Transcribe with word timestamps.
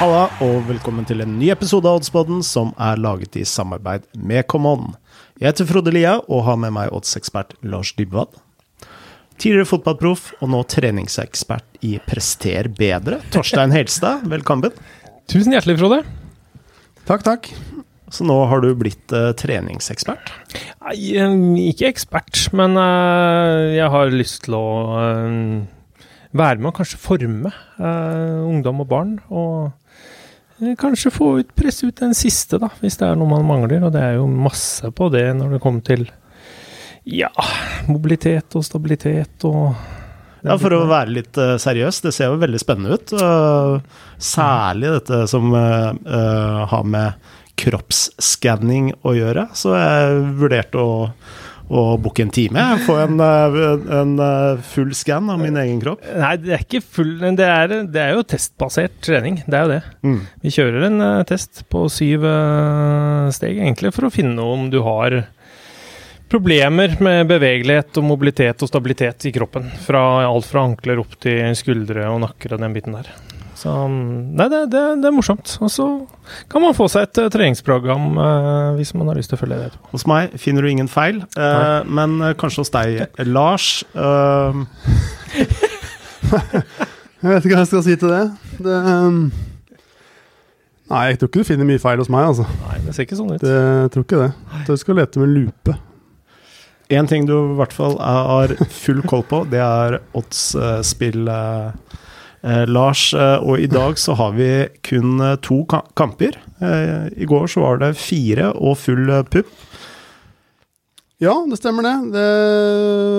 Halla, 0.00 0.30
og 0.40 0.62
velkommen 0.64 1.04
til 1.04 1.20
en 1.20 1.34
ny 1.36 1.50
episode 1.52 1.84
av 1.84 1.98
Oddsboden 1.98 2.38
som 2.40 2.70
er 2.80 2.96
laget 2.96 3.34
i 3.36 3.42
samarbeid 3.44 4.06
med 4.16 4.46
Common. 4.48 4.94
Jeg 5.36 5.50
heter 5.50 5.66
Frode 5.68 5.92
Lia 5.92 6.14
og 6.22 6.46
har 6.46 6.54
med 6.56 6.72
meg 6.72 6.92
oddsekspert 6.96 7.50
Lars 7.68 7.90
Dybwad. 7.98 8.38
Tidligere 9.36 9.68
fotballproff 9.68 10.30
og 10.38 10.48
nå 10.54 10.62
treningsekspert 10.72 11.84
i 11.84 11.98
Prester 12.06 12.70
bedre, 12.78 13.18
Torstein 13.34 13.74
Helstad. 13.76 14.24
Velkommen. 14.32 14.72
Tusen 15.28 15.52
hjertelig, 15.52 15.76
Frode. 15.82 15.98
Takk, 17.04 17.26
takk. 17.26 17.50
Så 18.08 18.24
nå 18.24 18.38
har 18.48 18.64
du 18.64 18.70
blitt 18.80 19.12
uh, 19.12 19.34
treningsekspert? 19.36 20.32
Nei, 20.80 20.96
eh, 21.12 21.34
ikke 21.74 21.90
ekspert, 21.92 22.46
men 22.56 22.80
uh, 22.80 23.68
jeg 23.76 23.92
har 23.92 24.16
lyst 24.16 24.46
til 24.48 24.56
å 24.56 24.64
uh, 24.96 26.00
være 26.32 26.56
med 26.56 26.70
og 26.72 26.80
kanskje 26.80 27.02
forme 27.04 27.52
ungdom 28.48 28.80
og 28.80 28.88
barn. 28.88 29.14
Og 29.28 29.76
kanskje 30.80 31.12
få 31.14 31.30
ut, 31.40 31.54
presse 31.56 31.88
ut 31.88 32.00
den 32.00 32.14
siste, 32.16 32.58
da, 32.60 32.70
hvis 32.80 32.98
det 33.00 33.08
er 33.08 33.18
noe 33.18 33.30
man 33.30 33.46
mangler. 33.48 33.84
Og 33.86 33.94
det 33.94 34.02
er 34.04 34.18
jo 34.18 34.26
masse 34.30 34.90
på 34.96 35.10
det 35.12 35.26
når 35.38 35.56
det 35.56 35.62
kommer 35.64 35.84
til 35.86 36.06
ja, 37.08 37.30
mobilitet 37.88 38.54
og 38.58 38.66
stabilitet 38.66 39.48
og 39.48 39.72
ja, 40.40 40.54
For 40.56 40.72
å 40.72 40.86
være 40.88 41.12
litt 41.12 41.36
uh, 41.36 41.58
seriøs, 41.60 41.98
det 42.00 42.14
ser 42.16 42.30
jo 42.30 42.38
veldig 42.40 42.60
spennende 42.62 42.96
ut. 42.96 43.10
Uh, 43.12 44.06
særlig 44.16 44.94
dette 44.94 45.26
som 45.28 45.52
har 45.52 46.86
med 46.88 47.34
kroppsskanning 47.60 48.88
å 49.04 49.12
gjøre. 49.18 49.50
Så 49.52 49.74
jeg 49.76 50.22
vurderte 50.40 50.80
å, 50.80 51.10
å 51.70 51.84
booke 52.02 52.24
en 52.24 52.32
time. 52.34 52.64
Få 52.82 52.96
en, 53.04 53.20
en 53.22 54.14
full 54.72 54.90
skann 54.98 55.30
av 55.30 55.38
min 55.38 55.58
egen 55.60 55.78
kropp. 55.82 56.02
Nei, 56.18 56.34
det 56.42 56.54
er 56.56 56.64
ikke 56.64 56.82
full 56.82 57.12
Det 57.38 57.46
er, 57.46 57.74
det 57.86 58.02
er 58.02 58.16
jo 58.16 58.26
testbasert 58.26 58.96
trening. 59.06 59.40
Det 59.46 59.58
er 59.58 59.66
jo 59.66 59.72
det. 59.76 59.82
Mm. 60.02 60.20
Vi 60.42 60.54
kjører 60.56 60.86
en 60.88 61.04
test 61.30 61.62
på 61.70 61.84
syv 61.92 62.26
steg, 63.36 63.60
egentlig, 63.60 63.94
for 63.94 64.08
å 64.08 64.14
finne 64.14 64.42
om 64.42 64.66
du 64.72 64.80
har 64.86 65.22
problemer 66.30 66.94
med 67.02 67.26
bevegelighet 67.30 67.98
og 67.98 68.06
mobilitet 68.06 68.62
og 68.62 68.70
stabilitet 68.70 69.26
i 69.26 69.34
kroppen. 69.34 69.66
Fra 69.86 70.02
alt 70.26 70.46
fra 70.46 70.62
ankler 70.68 71.02
opp 71.02 71.18
til 71.22 71.54
skuldre 71.58 72.06
og 72.10 72.22
nakker 72.26 72.54
og 72.54 72.62
den 72.62 72.76
biten 72.76 72.94
der. 72.98 73.10
Så 73.60 73.72
nei, 73.92 74.46
det, 74.48 74.62
det, 74.72 74.82
det 75.02 75.08
er 75.10 75.12
morsomt. 75.12 75.52
Og 75.60 75.68
så 75.72 75.86
kan 76.48 76.64
man 76.64 76.76
få 76.76 76.86
seg 76.88 77.08
et 77.08 77.20
uh, 77.20 77.28
treningsprogram 77.32 78.06
uh, 78.16 78.70
hvis 78.78 78.94
man 78.96 79.10
har 79.12 79.18
lyst 79.20 79.32
til 79.32 79.36
å 79.36 79.42
følge 79.42 79.58
det. 79.66 79.70
Hos 79.92 80.06
meg 80.08 80.32
finner 80.40 80.64
du 80.64 80.70
ingen 80.70 80.88
feil, 80.88 81.20
uh, 81.36 81.84
men 81.84 82.18
kanskje 82.40 82.64
hos 82.64 82.72
deg, 82.72 83.04
Lars 83.28 83.68
Jeg 87.20 87.28
vet 87.28 87.44
ikke 87.44 87.52
hva 87.52 87.62
jeg 87.64 87.68
skal 87.68 87.84
si 87.84 87.94
til 88.00 88.12
det. 88.14 88.24
det 88.64 88.80
um 88.80 89.22
Nei, 90.90 91.04
jeg 91.12 91.20
tror 91.20 91.28
ikke 91.30 91.44
du 91.44 91.46
finner 91.46 91.68
mye 91.68 91.78
feil 91.78 92.00
hos 92.02 92.08
meg, 92.10 92.24
altså. 92.32 92.48
Nei, 92.64 92.80
Det 92.82 92.96
ser 92.96 93.06
ikke 93.06 93.18
sånn 93.20 93.30
ut. 93.30 93.42
Det, 93.44 93.54
jeg 93.54 93.90
tror 93.94 94.06
ikke 94.06 94.22
det. 94.24 94.30
Du 94.66 94.72
skal 94.80 94.96
lete 94.98 95.22
med 95.22 95.30
lupe. 95.36 95.76
En 96.90 97.06
ting 97.06 97.28
du 97.28 97.36
i 97.36 97.58
hvert 97.60 97.74
fall 97.74 97.94
har 98.02 98.56
full 98.74 98.98
koll 99.06 99.22
på, 99.30 99.44
det 99.52 99.60
er 99.62 100.00
oddsspill, 100.18 101.28
eh, 101.30 101.98
eh, 102.42 102.64
Lars. 102.68 103.10
Eh, 103.14 103.38
og 103.42 103.60
i 103.60 103.68
dag 103.70 103.98
så 104.00 104.16
har 104.18 104.34
vi 104.36 104.50
kun 104.86 105.20
eh, 105.24 105.36
to 105.44 105.62
kamper. 105.98 106.38
Eh, 106.60 107.10
I 107.16 107.28
går 107.28 107.50
så 107.50 107.64
var 107.64 107.82
det 107.82 107.94
fire 108.00 108.52
og 108.56 108.78
full 108.80 109.10
pupp. 109.30 109.50
Ja, 111.20 111.34
det 111.44 111.58
stemmer 111.60 111.84
det. 111.84 111.94
det. 112.14 112.28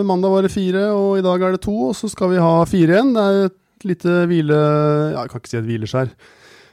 Mandag 0.09 0.33
var 0.33 0.45
det 0.45 0.53
fire, 0.53 0.87
og 0.97 1.19
i 1.19 1.25
dag 1.25 1.41
er 1.41 1.53
det 1.53 1.61
to. 1.67 1.75
Og 1.91 1.97
så 1.97 2.09
skal 2.09 2.33
vi 2.33 2.41
ha 2.41 2.53
fire 2.65 2.95
igjen. 2.97 3.13
Det 3.13 3.25
er 3.25 3.49
et 3.51 3.89
lite 3.91 4.21
hvile... 4.29 4.61
Ja, 5.13 5.21
jeg 5.21 5.33
kan 5.33 5.43
ikke 5.43 5.51
si 5.51 5.59
et 5.59 5.67
hvileskjær. 5.69 6.15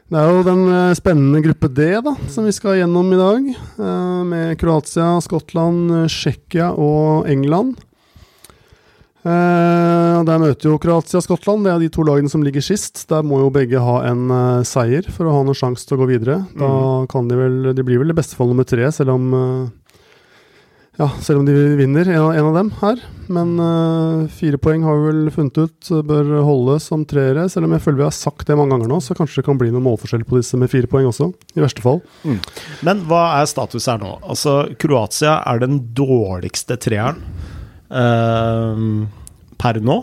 Det 0.08 0.16
er 0.16 0.30
jo 0.32 0.44
den 0.46 0.62
eh, 0.72 0.94
spennende 0.96 1.42
gruppe 1.44 1.68
D 1.68 1.90
da, 2.00 2.14
som 2.32 2.46
vi 2.48 2.52
skal 2.56 2.78
gjennom 2.78 3.10
i 3.12 3.18
dag. 3.20 3.50
Eh, 3.52 4.20
med 4.24 4.54
Kroatia, 4.56 5.18
Skottland, 5.20 5.90
eh, 5.92 6.06
Tsjekkia 6.08 6.70
og 6.72 7.28
England. 7.28 7.76
Der 10.28 10.40
møter 10.42 10.70
jo 10.70 10.78
Kroatia 10.80 11.18
og 11.20 11.24
Skottland. 11.24 11.66
Det 11.66 11.72
er 11.72 11.82
de 11.82 11.90
to 11.92 12.04
lagene 12.06 12.30
som 12.32 12.44
ligger 12.44 12.64
sist. 12.64 13.04
Der 13.10 13.26
må 13.26 13.42
jo 13.42 13.50
begge 13.54 13.82
ha 13.82 13.98
en 14.08 14.28
seier 14.68 15.08
for 15.12 15.28
å 15.28 15.34
ha 15.36 15.42
noen 15.46 15.58
sjanse 15.58 15.88
til 15.88 15.98
å 15.98 16.02
gå 16.02 16.10
videre. 16.12 16.40
Da 16.58 16.68
mm. 16.68 17.10
kan 17.12 17.28
de 17.30 17.38
vel 17.38 17.58
De 17.76 17.84
blir 17.86 18.00
vel 18.02 18.14
i 18.14 18.16
beste 18.16 18.38
fall 18.38 18.50
nummer 18.52 18.68
tre, 18.68 18.88
selv 18.94 19.16
om 19.16 19.28
ja, 20.98 21.06
selv 21.22 21.38
om 21.38 21.46
de 21.46 21.52
vinner, 21.78 22.08
en 22.10 22.24
av, 22.24 22.32
en 22.34 22.46
av 22.48 22.56
dem 22.56 22.70
her. 22.80 23.02
Men 23.30 23.52
fire 24.34 24.58
poeng 24.58 24.82
har 24.82 24.96
vi 24.98 25.04
vel 25.12 25.28
funnet 25.30 25.60
ut 25.60 25.90
bør 26.08 26.32
holde 26.42 26.78
som 26.82 27.04
treere. 27.06 27.44
Selv 27.52 27.68
om 27.68 27.76
jeg 27.76 27.84
føler 27.84 28.00
vi 28.00 28.06
har 28.08 28.16
sagt 28.16 28.48
det 28.48 28.56
mange 28.58 28.74
ganger 28.74 28.90
nå, 28.90 28.98
så 29.04 29.14
kanskje 29.14 29.38
det 29.38 29.46
kan 29.46 29.60
bli 29.60 29.70
noen 29.70 29.84
målforskjell 29.86 30.26
på 30.26 30.40
disse 30.40 30.58
med 30.58 30.72
fire 30.72 30.90
poeng 30.90 31.06
også. 31.12 31.30
I 31.54 31.62
verste 31.62 31.84
fall. 31.84 32.02
Mm. 32.26 32.40
Men 32.88 33.04
hva 33.06 33.22
er 33.36 33.46
status 33.46 33.86
her 33.86 34.02
nå? 34.02 34.16
Altså, 34.26 34.56
Kroatia 34.80 35.38
er 35.46 35.62
den 35.62 35.78
dårligste 35.94 36.80
treeren 36.82 37.22
per 37.88 39.80
nå. 39.82 39.98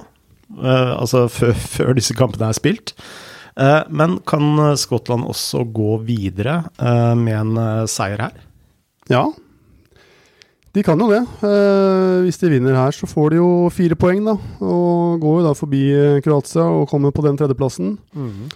Uh, 0.56 0.92
altså 1.00 1.26
før 1.76 1.96
disse 1.98 2.16
kampene 2.18 2.52
er 2.52 2.58
spilt. 2.58 2.96
men 3.88 4.18
kan 4.28 4.76
Skottland 4.76 5.24
også 5.24 5.64
gå 5.72 6.02
videre 6.04 6.58
med 7.16 7.38
en 7.40 7.88
seier 7.88 8.20
her? 8.20 8.34
Ja, 9.08 9.30
de 10.76 10.84
kan 10.84 11.00
jo 11.00 11.08
det. 11.08 11.22
Eh, 11.48 12.22
hvis 12.26 12.40
de 12.42 12.52
vinner 12.52 12.76
her, 12.76 12.92
så 12.92 13.08
får 13.08 13.32
de 13.32 13.40
jo 13.40 13.50
fire 13.72 13.96
poeng, 13.96 14.26
da. 14.28 14.36
Og 14.60 15.22
går 15.24 15.38
jo 15.40 15.46
da 15.46 15.54
forbi 15.56 15.84
eh, 15.96 16.22
Kroatia 16.24 16.66
og 16.68 16.90
kommer 16.92 17.16
på 17.16 17.24
den 17.24 17.40
tredjeplassen. 17.40 17.94
Mm. 18.12 18.50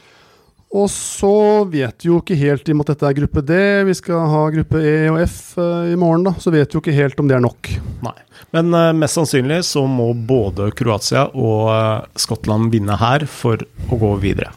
Og 0.69 0.85
så 0.93 1.65
vet 1.65 2.03
vi 2.03 2.11
jo 2.11 2.19
ikke 2.21 2.37
helt, 2.37 2.67
i 2.69 2.73
og 2.75 2.77
med 2.77 2.85
at 2.85 2.93
dette 2.93 3.07
er 3.09 3.17
gruppe 3.17 3.41
D, 3.41 3.55
vi 3.87 3.95
skal 3.97 4.27
ha 4.29 4.41
gruppe 4.53 4.81
E 4.85 4.97
og 5.09 5.17
F 5.23 5.39
eh, 5.57 5.93
i 5.95 5.97
morgen, 5.97 6.27
da, 6.27 6.35
så 6.37 6.53
vet 6.53 6.69
vi 6.69 6.77
jo 6.77 6.83
ikke 6.83 6.93
helt 6.93 7.21
om 7.21 7.29
det 7.29 7.39
er 7.39 7.41
nok. 7.41 7.71
Nei. 8.05 8.13
Men 8.53 8.69
uh, 8.77 8.91
mest 8.97 9.17
sannsynlig 9.17 9.63
så 9.65 9.83
må 9.89 10.11
både 10.13 10.69
Kroatia 10.77 11.25
og 11.33 11.71
uh, 11.73 12.05
Skottland 12.17 12.69
vinne 12.73 12.97
her 13.01 13.25
for 13.29 13.61
å 13.89 13.97
gå 13.97 14.13
videre. 14.21 14.53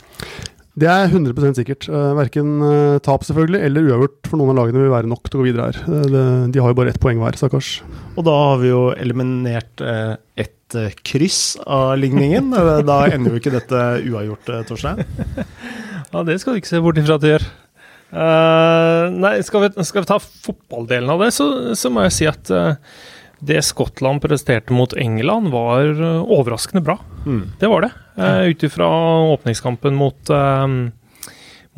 Det 0.77 0.89
er 0.89 1.09
100 1.09 1.57
sikkert. 1.57 1.85
Verken 2.17 2.63
tap 3.05 3.27
selvfølgelig, 3.29 3.59
eller 3.61 3.91
uavgjort 3.91 4.31
for 4.31 4.41
noen 4.41 4.55
av 4.55 4.63
lagene 4.63 4.81
vil 4.81 4.95
være 4.95 5.11
nok 5.11 5.29
til 5.29 5.37
å 5.37 5.43
gå 5.43 5.49
videre 5.51 5.67
her. 5.69 6.49
De 6.49 6.63
har 6.65 6.73
jo 6.73 6.79
bare 6.79 6.95
ett 6.95 7.01
poeng 7.03 7.21
hver, 7.21 7.37
stakkars. 7.37 7.75
Og 8.17 8.25
da 8.25 8.39
har 8.39 8.57
vi 8.63 8.71
jo 8.71 8.87
eliminert 8.97 9.85
ett 9.85 10.79
kryss 11.05 11.43
av 11.61 11.99
ligningen. 12.01 12.57
da 12.89 13.03
ender 13.05 13.37
jo 13.37 13.43
ikke 13.43 13.53
dette 13.53 13.85
uavgjort, 14.01 14.53
Torstein? 14.73 15.05
ja, 16.13 16.23
det 16.29 16.39
skal 16.41 16.55
du 16.55 16.63
ikke 16.63 16.73
se 16.73 16.83
bort 16.85 17.01
ifra 17.01 17.19
at 17.19 17.25
det 17.25 17.35
gjør. 17.35 17.49
nei, 19.23 19.35
skal 19.47 19.65
vi, 19.65 19.85
skal 19.89 20.05
vi, 20.05 20.11
ta 20.11 20.21
fotballdelen 20.21 21.11
av 21.15 21.25
det, 21.25 21.33
så, 21.33 21.47
så 21.79 21.91
må 21.93 22.05
jeg 22.07 22.17
si 22.19 22.29
at 22.29 22.51
det 23.43 23.59
Skottland 23.67 24.23
presterte 24.23 24.75
mot 24.75 24.93
England, 24.95 25.51
var 25.51 25.89
uh, 25.99 26.23
overraskende 26.31 26.83
bra. 26.85 26.99
Mm. 27.27 27.43
Det 27.59 27.71
var 27.71 27.87
det. 27.87 27.91
Uh, 28.15 28.51
Ut 28.53 28.67
ifra 28.69 28.89
åpningskampen 29.35 29.97
mot, 29.99 30.31
uh, 30.31 30.69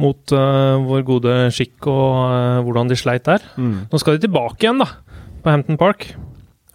mot 0.01 0.35
uh, 0.37 0.77
vår 0.85 1.07
gode 1.09 1.37
skikk 1.57 1.89
og 1.89 2.67
hvordan 2.67 2.93
de 2.93 2.99
sleit 3.01 3.25
der. 3.29 3.45
Mm. 3.57 3.87
Nå 3.89 4.03
skal 4.03 4.19
de 4.19 4.27
tilbake 4.27 4.67
igjen, 4.67 4.83
da, 4.83 4.91
på 5.41 5.55
Hampton 5.55 5.81
Park. 5.81 6.11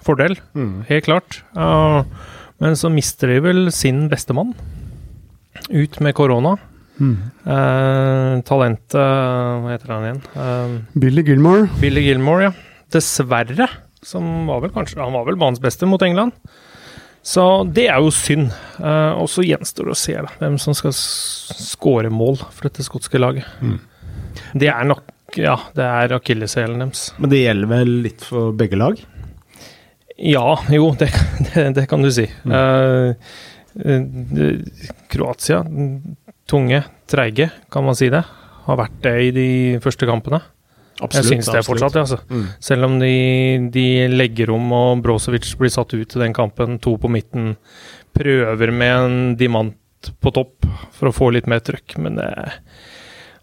Fordel, 0.06 0.40
mm. 0.56 0.88
helt 0.88 1.06
klart. 1.06 1.42
men 2.64 2.78
så 2.80 2.88
mister 2.90 3.28
de 3.28 3.42
vel 3.44 3.66
sin 3.76 4.06
beste 4.10 4.34
mann. 4.34 4.54
Ut 5.70 6.00
med 6.00 6.16
korona. 6.16 6.56
Mm. 7.00 8.44
talentet 8.44 8.96
Hva 9.00 9.70
heter 9.72 9.94
han 9.94 10.08
igjen? 10.08 10.74
Billy 11.00 11.24
Gilmore. 11.24 11.70
Billy 11.80 12.04
Gilmore, 12.04 12.50
ja. 12.50 12.82
Dessverre 12.92 13.70
som 14.02 14.48
var 14.48 14.62
vel 14.64 14.74
kanskje 14.74 15.02
Han 15.02 15.14
var 15.14 15.26
vel 15.28 15.38
banens 15.40 15.62
beste 15.62 15.88
mot 15.90 16.02
England. 16.02 16.32
Så 17.22 17.44
det 17.68 17.90
er 17.92 18.00
jo 18.00 18.12
synd. 18.16 18.54
Uh, 18.80 19.20
og 19.20 19.28
så 19.32 19.44
gjenstår 19.44 19.90
det 19.90 19.96
å 19.96 20.00
se 20.00 20.16
da, 20.16 20.32
hvem 20.40 20.58
som 20.62 20.76
skal 20.78 20.96
skåre 20.96 22.12
mål 22.14 22.40
for 22.40 22.70
dette 22.70 22.86
skotske 22.86 23.20
laget. 23.20 23.48
Mm. 23.62 23.80
Det 24.60 24.70
er 24.72 24.88
nok 24.88 25.16
Ja, 25.38 25.60
det 25.78 25.86
er 25.86 26.16
akilleshælen 26.16 26.80
deres. 26.82 27.10
Men 27.22 27.30
det 27.30 27.44
gjelder 27.44 27.70
vel 27.70 27.92
litt 28.06 28.24
for 28.26 28.56
begge 28.58 28.80
lag? 28.80 28.98
Ja, 30.18 30.56
jo, 30.74 30.90
det, 30.98 31.12
det, 31.52 31.68
det 31.78 31.86
kan 31.92 32.02
du 32.02 32.10
si. 32.14 32.26
Mm. 32.48 32.56
Uh, 32.56 33.14
Kroatia, 35.12 35.60
tunge, 36.50 36.84
treige, 37.10 37.50
kan 37.72 37.86
man 37.86 37.98
si 37.98 38.10
det. 38.14 38.24
Har 38.66 38.80
vært 38.80 38.98
det 39.06 39.16
i 39.28 39.34
de 39.36 39.50
første 39.84 40.10
kampene. 40.10 40.42
Absolutt, 41.00 41.16
jeg 41.16 41.28
synes 41.30 41.50
det 41.54 41.64
fortsatt, 41.64 41.96
ja, 41.96 42.04
altså. 42.04 42.20
Mm. 42.28 42.48
Selv 42.64 42.88
om 42.90 42.98
de, 43.00 43.14
de, 43.72 43.86
legger 44.12 44.52
om 44.52 44.74
og 44.76 45.04
Brosevic 45.06 45.48
blir 45.60 45.72
satt 45.72 45.96
ut 45.96 46.10
til 46.12 46.26
den 46.26 46.36
kampen, 46.36 46.76
to 46.84 46.98
på 47.00 47.12
midten, 47.12 47.54
prøver 48.16 48.74
med 48.76 48.96
en 48.98 49.20
dimant 49.40 49.78
på 50.20 50.32
topp 50.36 50.68
for 50.96 51.10
å 51.10 51.16
få 51.16 51.32
litt 51.36 51.48
mer 51.48 51.64
trøkk, 51.64 51.98
men 52.04 52.20
det 52.20 52.32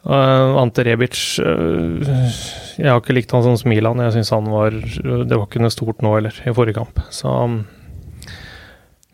Uh, 0.07 0.55
Ante 0.61 0.85
Rebic 0.87 1.19
uh, 1.43 1.99
Jeg 2.79 2.87
har 2.87 3.01
ikke 3.01 3.17
likt 3.17 3.33
han 3.35 3.43
som 3.43 3.57
Smilan. 3.59 3.99
Jeg 4.05 4.15
syns 4.15 4.31
han 4.37 4.47
var 4.53 4.71
Det 4.71 5.35
var 5.35 5.49
ikke 5.49 5.63
noe 5.65 5.75
stort 5.75 6.05
nå 6.05 6.13
heller, 6.15 6.37
i 6.47 6.55
forrige 6.55 6.79
kamp. 6.79 7.01
Så 7.11 7.33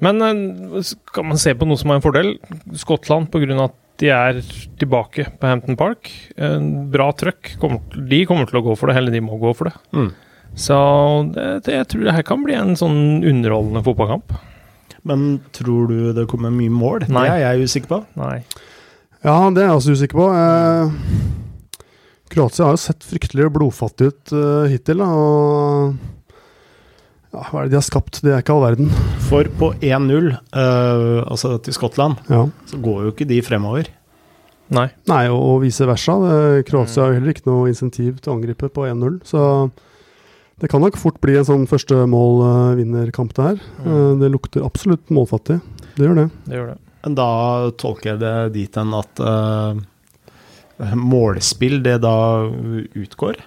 Men 0.04 0.20
uh, 0.20 0.82
skal 0.84 1.30
man 1.30 1.40
se 1.40 1.54
på 1.56 1.68
noe 1.68 1.80
som 1.80 1.94
er 1.94 2.00
en 2.00 2.04
fordel 2.04 2.34
Skottland, 2.76 3.30
pga. 3.32 3.56
at 3.64 3.78
de 4.00 4.08
er 4.10 4.40
tilbake 4.80 5.26
på 5.38 5.48
Hampton 5.48 5.76
Park. 5.78 6.10
En 6.36 6.88
bra 6.92 7.10
trøkk. 7.14 7.54
De 8.08 8.22
kommer 8.28 8.48
til 8.48 8.60
å 8.60 8.64
gå 8.64 8.76
for 8.78 8.90
det, 8.90 8.96
eller 9.00 9.14
de 9.14 9.22
må 9.24 9.38
gå 9.40 9.52
for 9.58 9.70
det. 9.70 9.74
Mm. 9.94 10.10
Så 10.58 10.78
det, 11.32 11.44
det, 11.66 11.76
jeg 11.78 11.90
tror 11.92 12.08
det 12.08 12.16
her 12.16 12.26
kan 12.28 12.42
bli 12.44 12.56
en 12.56 12.74
sånn 12.78 13.22
underholdende 13.28 13.84
fotballkamp. 13.86 14.34
Men 15.08 15.40
tror 15.56 15.88
du 15.90 16.12
det 16.16 16.28
kommer 16.30 16.52
mye 16.54 16.72
mål? 16.72 17.06
Nei. 17.08 17.26
Det 17.26 17.36
er 17.36 17.44
jeg 17.44 17.68
usikker 17.68 17.90
på. 17.90 18.00
Nei. 18.20 18.36
Ja, 19.22 19.36
det 19.54 19.62
er 19.62 19.70
jeg 19.70 19.78
også 19.78 19.96
usikker 19.96 20.18
på. 20.18 20.28
Eh, 20.34 21.40
Kroatia 22.32 22.66
har 22.66 22.76
jo 22.76 22.82
sett 22.82 23.06
fryktelig 23.06 23.50
blodfattig 23.54 24.10
ut 24.12 24.34
eh, 24.34 24.72
hittil. 24.72 25.02
Da, 25.02 25.08
og 25.14 25.96
ja, 27.32 27.42
hva 27.48 27.62
er 27.62 27.68
det 27.68 27.72
de 27.74 27.78
har 27.80 27.86
skapt? 27.86 28.20
Det 28.24 28.32
er 28.34 28.42
ikke 28.44 28.54
all 28.56 28.66
verden. 28.66 28.90
For 29.28 29.48
på 29.58 29.72
1-0, 29.80 30.30
uh, 30.52 31.22
altså 31.26 31.56
til 31.64 31.76
Skottland, 31.76 32.20
Ja. 32.28 32.44
så 32.68 32.80
går 32.82 33.06
jo 33.06 33.12
ikke 33.14 33.28
de 33.28 33.40
fremover. 33.44 33.88
Nei. 34.72 34.86
Nei, 35.10 35.22
og, 35.28 35.40
og 35.40 35.56
vice 35.66 35.84
versa. 35.88 36.14
Kroatia 36.68 37.02
har 37.04 37.12
jo 37.12 37.18
heller 37.18 37.34
ikke 37.34 37.48
noe 37.50 37.68
insentiv 37.68 38.20
til 38.22 38.32
å 38.32 38.36
angripe 38.38 38.70
på 38.72 38.86
1-0. 38.88 39.18
Så 39.28 39.42
det 40.62 40.70
kan 40.72 40.80
nok 40.80 40.96
fort 41.00 41.18
bli 41.20 41.34
en 41.36 41.44
sånn 41.48 41.66
første 41.68 42.04
mål-vinnerkamp, 42.08 43.34
det 43.36 43.46
her. 43.50 43.60
Eh, 43.82 44.12
det 44.20 44.30
lukter 44.32 44.64
absolutt 44.64 45.10
målfattig. 45.12 45.58
Det 45.98 46.06
gjør 46.06 46.20
det. 46.22 46.26
Det 46.46 46.56
gjør 46.56 46.68
det. 46.72 46.78
Men 47.02 47.16
da 47.18 47.28
tolker 47.82 48.12
jeg 48.12 48.20
det 48.22 48.34
dit 48.54 48.78
hen 48.78 48.92
at 48.94 49.22
uh, 49.26 49.74
målspill, 50.96 51.80
det 51.84 51.96
da 52.04 52.14
utgår. 52.94 53.42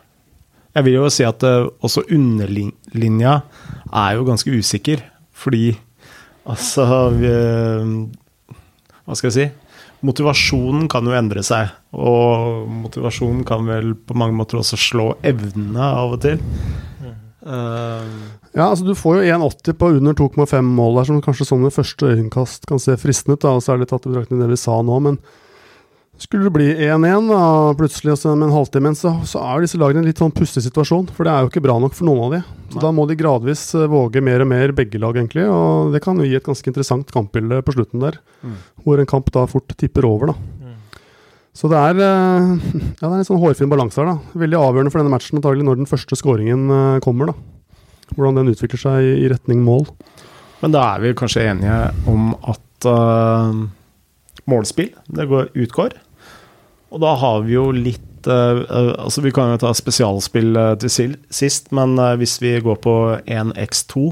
Jeg 0.76 0.88
vil 0.88 0.98
jo 0.98 1.10
si 1.14 1.26
at 1.28 1.44
eh, 1.48 1.68
også 1.86 2.06
underlinja 2.12 3.36
er 3.96 4.16
jo 4.18 4.26
ganske 4.28 4.52
usikker, 4.52 5.04
fordi 5.36 5.70
altså 6.46 6.86
vi, 7.16 7.32
Hva 9.06 9.16
skal 9.16 9.30
jeg 9.32 9.38
si? 9.38 9.46
Motivasjonen 10.06 10.90
kan 10.92 11.08
jo 11.08 11.16
endre 11.18 11.42
seg, 11.46 11.72
og 11.96 12.68
motivasjonen 12.84 13.46
kan 13.48 13.64
vel 13.66 13.96
på 13.96 14.18
mange 14.20 14.36
måter 14.38 14.60
også 14.60 14.78
slå 14.78 15.08
evnene 15.26 15.88
av 15.96 16.18
og 16.18 16.22
til. 16.28 16.44
Uh, 17.46 18.36
Ja, 18.56 18.70
altså 18.70 18.86
Du 18.88 18.96
får 18.96 19.18
jo 19.20 19.36
1,80 19.36 19.76
på 19.76 19.90
under 19.98 20.14
2,5 20.16 20.62
mål 20.64 21.00
der, 21.00 21.08
som 21.10 21.24
kanskje 21.24 21.48
sånn 21.50 21.66
ved 21.68 21.76
første 21.76 22.08
øyekast 22.14 22.68
kan 22.70 22.80
se 22.80 22.96
fristende 23.00 23.36
ut, 23.36 23.44
da, 23.44 23.52
og 23.58 23.66
særlig 23.66 23.90
tatt 23.90 24.08
i 24.08 24.14
betraktning 24.14 24.40
det 24.40 24.48
vi 24.54 24.60
sa 24.60 24.78
nå. 24.80 25.00
Men 25.04 25.18
skulle 26.22 26.48
det 26.48 26.54
bli 26.56 26.68
1-1 26.88 27.28
da, 27.30 27.40
plutselig 27.78 28.14
altså, 28.14 28.32
med 28.38 28.48
en 28.48 28.56
halvtime 28.56 28.90
igjen, 28.90 28.98
så, 29.00 29.12
så 29.28 29.42
er 29.44 29.66
disse 29.66 29.80
lagene 29.82 30.02
i 30.02 30.04
en 30.06 30.10
litt 30.10 30.22
sånn 30.22 30.34
pussig 30.36 30.64
situasjon. 30.66 31.10
For 31.16 31.28
det 31.28 31.34
er 31.34 31.44
jo 31.44 31.52
ikke 31.52 31.64
bra 31.66 31.76
nok 31.82 31.96
for 31.98 32.08
noen 32.08 32.24
av 32.28 32.36
de. 32.36 32.40
Så 32.72 32.78
Nei. 32.80 32.84
Da 32.86 32.92
må 32.96 33.06
de 33.10 33.18
gradvis 33.20 33.64
eh, 33.76 33.88
våge 33.92 34.24
mer 34.24 34.44
og 34.46 34.50
mer, 34.52 34.74
begge 34.78 35.02
lag 35.02 35.18
egentlig. 35.20 35.46
Og 35.52 35.92
det 35.96 36.02
kan 36.06 36.20
jo 36.22 36.28
gi 36.28 36.38
et 36.40 36.46
ganske 36.46 36.72
interessant 36.72 37.12
kampbilde 37.14 37.62
på 37.68 37.76
slutten 37.78 38.04
der, 38.06 38.20
Mm. 38.46 38.56
hvor 38.86 39.00
en 39.02 39.08
kamp 39.10 39.32
da 39.34 39.48
fort 39.50 39.74
tipper 39.80 40.06
over, 40.06 40.30
da. 40.30 40.36
Mm. 40.62 40.74
Så 41.56 41.70
det 41.72 41.80
er, 41.82 42.02
eh, 42.06 42.50
ja, 43.02 43.08
det 43.08 43.12
er 43.12 43.20
en 43.20 43.28
sånn 43.28 43.42
hårfin 43.42 43.72
balanse 43.72 43.98
her, 44.02 44.12
da. 44.14 44.40
Veldig 44.46 44.60
avgjørende 44.60 44.94
for 44.94 45.02
denne 45.02 45.14
matchen 45.16 45.40
antagelig 45.40 45.66
når 45.66 45.80
den 45.82 45.90
første 45.90 46.20
skåringen 46.20 46.68
eh, 46.70 47.00
kommer, 47.06 47.32
da. 47.34 47.38
Hvordan 48.16 48.38
den 48.40 48.52
utvikler 48.54 48.80
seg 48.80 49.02
i, 49.02 49.16
i 49.26 49.32
retning 49.32 49.64
mål. 49.66 49.88
Men 50.62 50.72
da 50.76 50.84
er 50.94 51.02
vi 51.04 51.16
kanskje 51.18 51.48
enige 51.50 51.80
om 52.08 52.30
at 52.48 52.86
uh, 52.88 53.66
målspill 54.50 54.92
det 55.18 55.26
går, 55.30 55.50
utgår. 55.66 55.96
Og 56.94 57.02
da 57.02 57.16
har 57.20 57.42
vi 57.46 57.56
jo 57.56 57.70
litt 57.74 58.28
eh, 58.30 58.62
eh, 58.64 58.92
Altså, 59.06 59.24
vi 59.26 59.34
kan 59.36 59.54
jo 59.54 59.62
ta 59.62 59.74
spesialspill 59.76 60.56
eh, 60.60 60.76
til 60.84 61.16
sist, 61.34 61.72
men 61.76 61.98
hvis 62.20 62.38
vi 62.44 62.56
går 62.64 62.80
på 62.84 62.96
1x2 63.26 64.06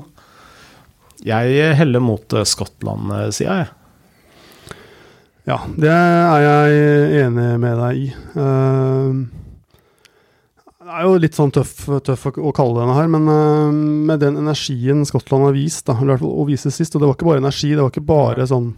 Jeg 1.28 1.78
heller 1.80 2.04
mot 2.04 2.36
Skottland-sida, 2.44 3.64
jeg. 3.64 3.72
Ja, 5.44 5.58
det 5.76 5.92
er 5.92 6.42
jeg 6.44 7.24
enig 7.26 7.48
med 7.60 7.80
deg 7.82 7.98
i. 8.00 8.06
Det 10.84 10.92
er 10.94 11.04
jo 11.04 11.18
litt 11.20 11.36
sånn 11.36 11.52
tøff, 11.52 11.74
tøff 12.08 12.30
å, 12.32 12.52
kalle 12.56 12.80
denne 12.80 12.96
her, 12.96 13.10
men 13.12 13.28
med 14.08 14.24
den 14.24 14.40
energien 14.40 15.04
Skottland 15.08 15.50
har 15.50 15.56
vist, 15.56 15.84
da, 15.88 15.96
å 16.00 16.48
vise 16.48 16.72
sist, 16.72 16.96
og 16.96 17.04
det 17.04 17.10
var 17.10 17.18
ikke 17.18 17.28
bare 17.28 17.44
energi, 17.44 17.74
det 17.74 17.84
var 17.84 17.92
ikke 17.92 18.08
bare 18.08 18.48
sånn 18.48 18.70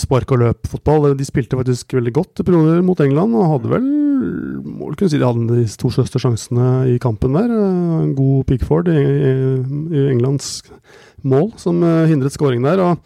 spark 0.00 0.34
og 0.34 0.42
løp-fotball. 0.42 1.12
De 1.18 1.26
spilte 1.26 1.58
faktisk 1.58 1.94
veldig 1.96 2.12
godt 2.16 2.42
i 2.42 2.46
perioder 2.46 2.82
mot 2.86 3.00
England, 3.04 3.36
og 3.38 3.52
hadde 3.54 3.72
vel 3.72 3.90
må 4.20 4.90
vel 4.90 4.98
kunne 4.98 5.12
si 5.12 5.20
de 5.20 5.26
hadde 5.26 5.60
de 5.60 5.64
to 5.80 5.90
største 5.92 6.20
sjansene 6.22 6.66
i 6.94 6.98
kampen 7.02 7.36
der. 7.36 7.52
Eh, 7.52 7.96
En 8.00 8.14
god 8.16 8.46
Pickford 8.48 8.90
i, 8.92 8.98
i, 9.00 10.04
Englands 10.10 10.60
mål 11.22 11.50
som 11.60 11.82
eh, 11.84 12.08
hindret 12.10 12.36
skåring 12.36 12.64
der. 12.64 12.80
og 12.80 12.98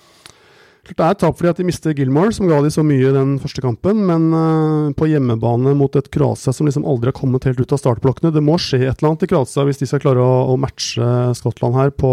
Klart 0.84 0.98
Det 0.98 1.04
er 1.06 1.14
tap 1.16 1.38
fordi 1.38 1.48
at 1.48 1.56
de 1.56 1.64
mister 1.64 1.94
Gilmore, 1.96 2.32
som 2.36 2.44
ga 2.44 2.58
de 2.60 2.68
så 2.68 2.82
mye 2.84 3.12
den 3.14 3.38
første 3.40 3.62
kampen. 3.64 4.02
Men 4.08 4.26
eh, 4.36 4.92
på 4.98 5.08
hjemmebane 5.08 5.74
mot 5.78 5.96
et 5.96 6.10
Kroatia 6.12 6.52
som 6.52 6.68
liksom 6.68 6.86
aldri 6.86 7.12
har 7.12 7.18
kommet 7.18 7.46
helt 7.48 7.60
ut 7.60 7.72
av 7.72 7.80
startblokkene 7.80 8.34
Det 8.34 8.44
må 8.44 8.58
skje 8.60 8.82
et 8.84 8.98
eller 8.98 9.14
annet 9.14 9.24
i 9.24 9.30
Kroatia 9.32 9.64
hvis 9.68 9.80
de 9.80 9.88
skal 9.88 10.04
klare 10.04 10.24
å 10.24 10.58
matche 10.60 11.08
Skottland 11.38 11.78
her 11.78 11.94
på 11.94 12.12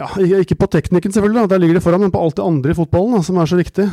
ja, 0.00 0.40
Ikke 0.40 0.56
på 0.58 0.68
teknikken, 0.72 1.12
selvfølgelig, 1.14 1.44
da, 1.44 1.54
der 1.54 1.60
ligger 1.62 1.76
de 1.78 1.82
foran, 1.84 2.02
men 2.04 2.12
på 2.14 2.20
alt 2.22 2.38
det 2.38 2.46
andre 2.46 2.72
i 2.72 2.78
fotballen 2.78 3.18
da, 3.18 3.22
som 3.26 3.40
er 3.40 3.50
så 3.50 3.58
viktig. 3.58 3.86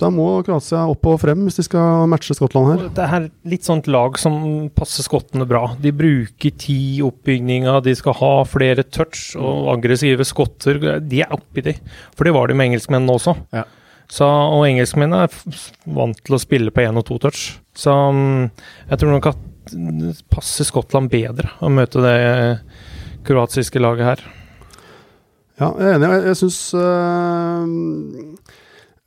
Da 0.00 0.10
må 0.12 0.26
Kroatia 0.44 0.82
opp 0.90 1.06
og 1.08 1.20
frem 1.22 1.46
hvis 1.46 1.60
de 1.60 1.64
skal 1.66 2.08
matche 2.10 2.36
Skottland 2.36 2.72
her. 2.72 2.82
Det 2.96 3.06
er 3.06 3.28
litt 3.48 3.66
sånt 3.66 3.88
lag 3.90 4.18
som 4.20 4.36
passer 4.76 5.06
skottene 5.06 5.46
bra. 5.48 5.68
De 5.80 5.94
bruker 5.94 6.52
tid 6.60 6.98
i 6.98 7.04
oppbygninga, 7.06 7.78
de 7.84 7.94
skal 7.96 8.18
ha 8.20 8.34
flere 8.48 8.84
touch 8.84 9.32
og 9.38 9.70
aggressive 9.76 10.26
skotter. 10.28 10.82
De 11.00 11.24
er 11.24 11.32
oppi 11.34 11.64
de. 11.64 11.76
For 12.16 12.28
det 12.28 12.34
var 12.36 12.50
de 12.50 12.58
med 12.58 12.72
engelskmennene 12.72 13.16
også. 13.16 13.36
Ja. 13.54 13.64
Så, 14.10 14.26
og 14.28 14.66
engelskmennene 14.68 15.24
er 15.24 15.58
vant 15.96 16.20
til 16.20 16.36
å 16.36 16.42
spille 16.42 16.74
på 16.74 16.84
én 16.84 17.00
og 17.00 17.06
to 17.08 17.16
touch. 17.22 17.54
Så 17.74 17.94
mm, 17.94 18.50
jeg 18.90 19.00
tror 19.00 19.16
nok 19.16 19.32
at 19.32 19.50
det 19.72 20.18
passer 20.28 20.66
Skottland 20.68 21.08
bedre 21.12 21.54
å 21.64 21.70
møte 21.72 22.02
det 22.04 22.18
kroatiske 23.24 23.80
laget 23.80 24.10
her. 24.10 24.24
Ja, 25.60 25.70
jeg 25.78 25.86
er 25.86 25.96
enig. 25.98 26.08
Jeg, 26.10 26.22
jeg 26.26 26.38
syns 26.40 26.58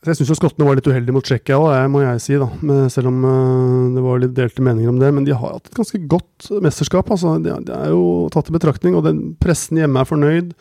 Jeg 0.07 0.19
syns 0.19 0.39
skottene 0.39 0.67
var 0.69 0.77
litt 0.79 0.87
uheldige 0.87 1.15
mot 1.15 1.25
Tsjekkia 1.27 1.57
òg, 1.59 1.73
må 1.91 2.03
jeg 2.05 2.21
si. 2.23 2.37
da 2.39 2.47
Selv 2.93 3.11
om 3.11 3.25
eh, 3.27 3.95
det 3.97 4.03
var 4.05 4.21
litt 4.23 4.35
delte 4.37 4.63
meninger 4.63 4.93
om 4.93 5.01
det. 5.01 5.11
Men 5.15 5.27
de 5.27 5.35
har 5.35 5.57
hatt 5.57 5.67
et 5.67 5.79
ganske 5.79 5.99
godt 6.07 6.51
mesterskap. 6.63 7.11
altså 7.11 7.35
Det, 7.43 7.57
er 7.67 7.91
jo 7.91 8.29
tatt 8.33 8.51
i 8.51 8.55
betraktning. 8.55 8.95
Og 8.95 9.03
den 9.07 9.23
pressen 9.43 9.81
hjemme 9.81 10.03
er 10.03 10.07
fornøyd. 10.07 10.53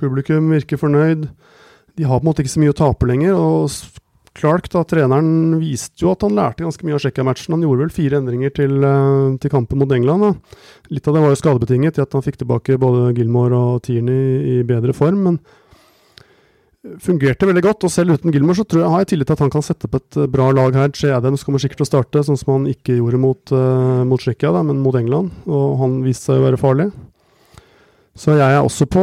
Publikum 0.00 0.48
virker 0.54 0.80
fornøyd. 0.80 1.28
De 1.94 2.08
har 2.08 2.18
på 2.18 2.24
en 2.24 2.30
måte 2.32 2.42
ikke 2.42 2.54
så 2.56 2.64
mye 2.64 2.72
å 2.72 2.80
tape 2.80 3.10
lenger. 3.10 3.36
Og 3.36 3.68
Clark, 4.34 4.66
da, 4.72 4.82
treneren, 4.82 5.60
viste 5.60 6.02
jo 6.02 6.10
at 6.10 6.24
han 6.26 6.34
lærte 6.34 6.64
ganske 6.66 6.82
mye 6.86 6.96
av 6.96 7.02
Tsjekkia-matchen. 7.04 7.54
Han 7.54 7.62
gjorde 7.62 7.84
vel 7.84 7.92
fire 7.94 8.18
endringer 8.18 8.50
til, 8.56 8.72
eh, 8.82 9.36
til 9.38 9.52
kampen 9.52 9.78
mot 9.78 9.92
England. 9.94 10.22
da 10.26 10.34
Litt 10.90 11.06
av 11.06 11.14
det 11.14 11.22
var 11.22 11.30
jo 11.30 11.38
skadebetinget 11.38 11.98
i 11.98 12.02
at 12.02 12.12
han 12.12 12.22
fikk 12.22 12.40
tilbake 12.42 12.78
både 12.78 13.14
Gilmore 13.14 13.54
og 13.54 13.82
Tierney 13.82 14.58
i 14.58 14.62
bedre 14.66 14.92
form, 14.92 15.22
men 15.22 15.38
fungerte 17.00 17.46
veldig 17.46 17.62
godt. 17.62 17.84
Og 17.86 17.90
selv 17.94 18.18
uten 18.18 18.32
Gilmore 18.34 18.58
så 18.58 18.66
jeg, 18.66 18.90
har 18.90 19.04
jeg 19.04 19.12
tillit 19.14 19.30
til 19.30 19.38
at 19.38 19.44
han 19.46 19.54
kan 19.54 19.62
sette 19.62 19.86
opp 19.86 19.94
et 20.00 20.16
eh, 20.16 20.26
bra 20.26 20.50
lag 20.50 20.74
her. 20.74 20.90
Che 20.90 21.14
Adams 21.14 21.44
kommer 21.44 21.62
sikkert 21.62 21.78
til 21.78 21.86
å 21.86 21.92
starte, 21.92 22.26
sånn 22.26 22.40
som 22.40 22.54
han 22.58 22.66
ikke 22.66 22.98
gjorde 22.98 23.22
mot, 23.22 23.52
uh, 23.52 24.02
men 24.02 24.82
mot 24.82 24.94
England. 24.96 25.30
Og 25.46 25.78
han 25.78 26.02
viste 26.02 26.32
seg 26.32 26.42
å 26.42 26.48
være 26.50 26.58
farlig. 26.58 26.90
Så 28.14 28.34
jeg 28.34 28.50
er 28.50 28.62
også 28.62 28.86
på, 28.86 29.02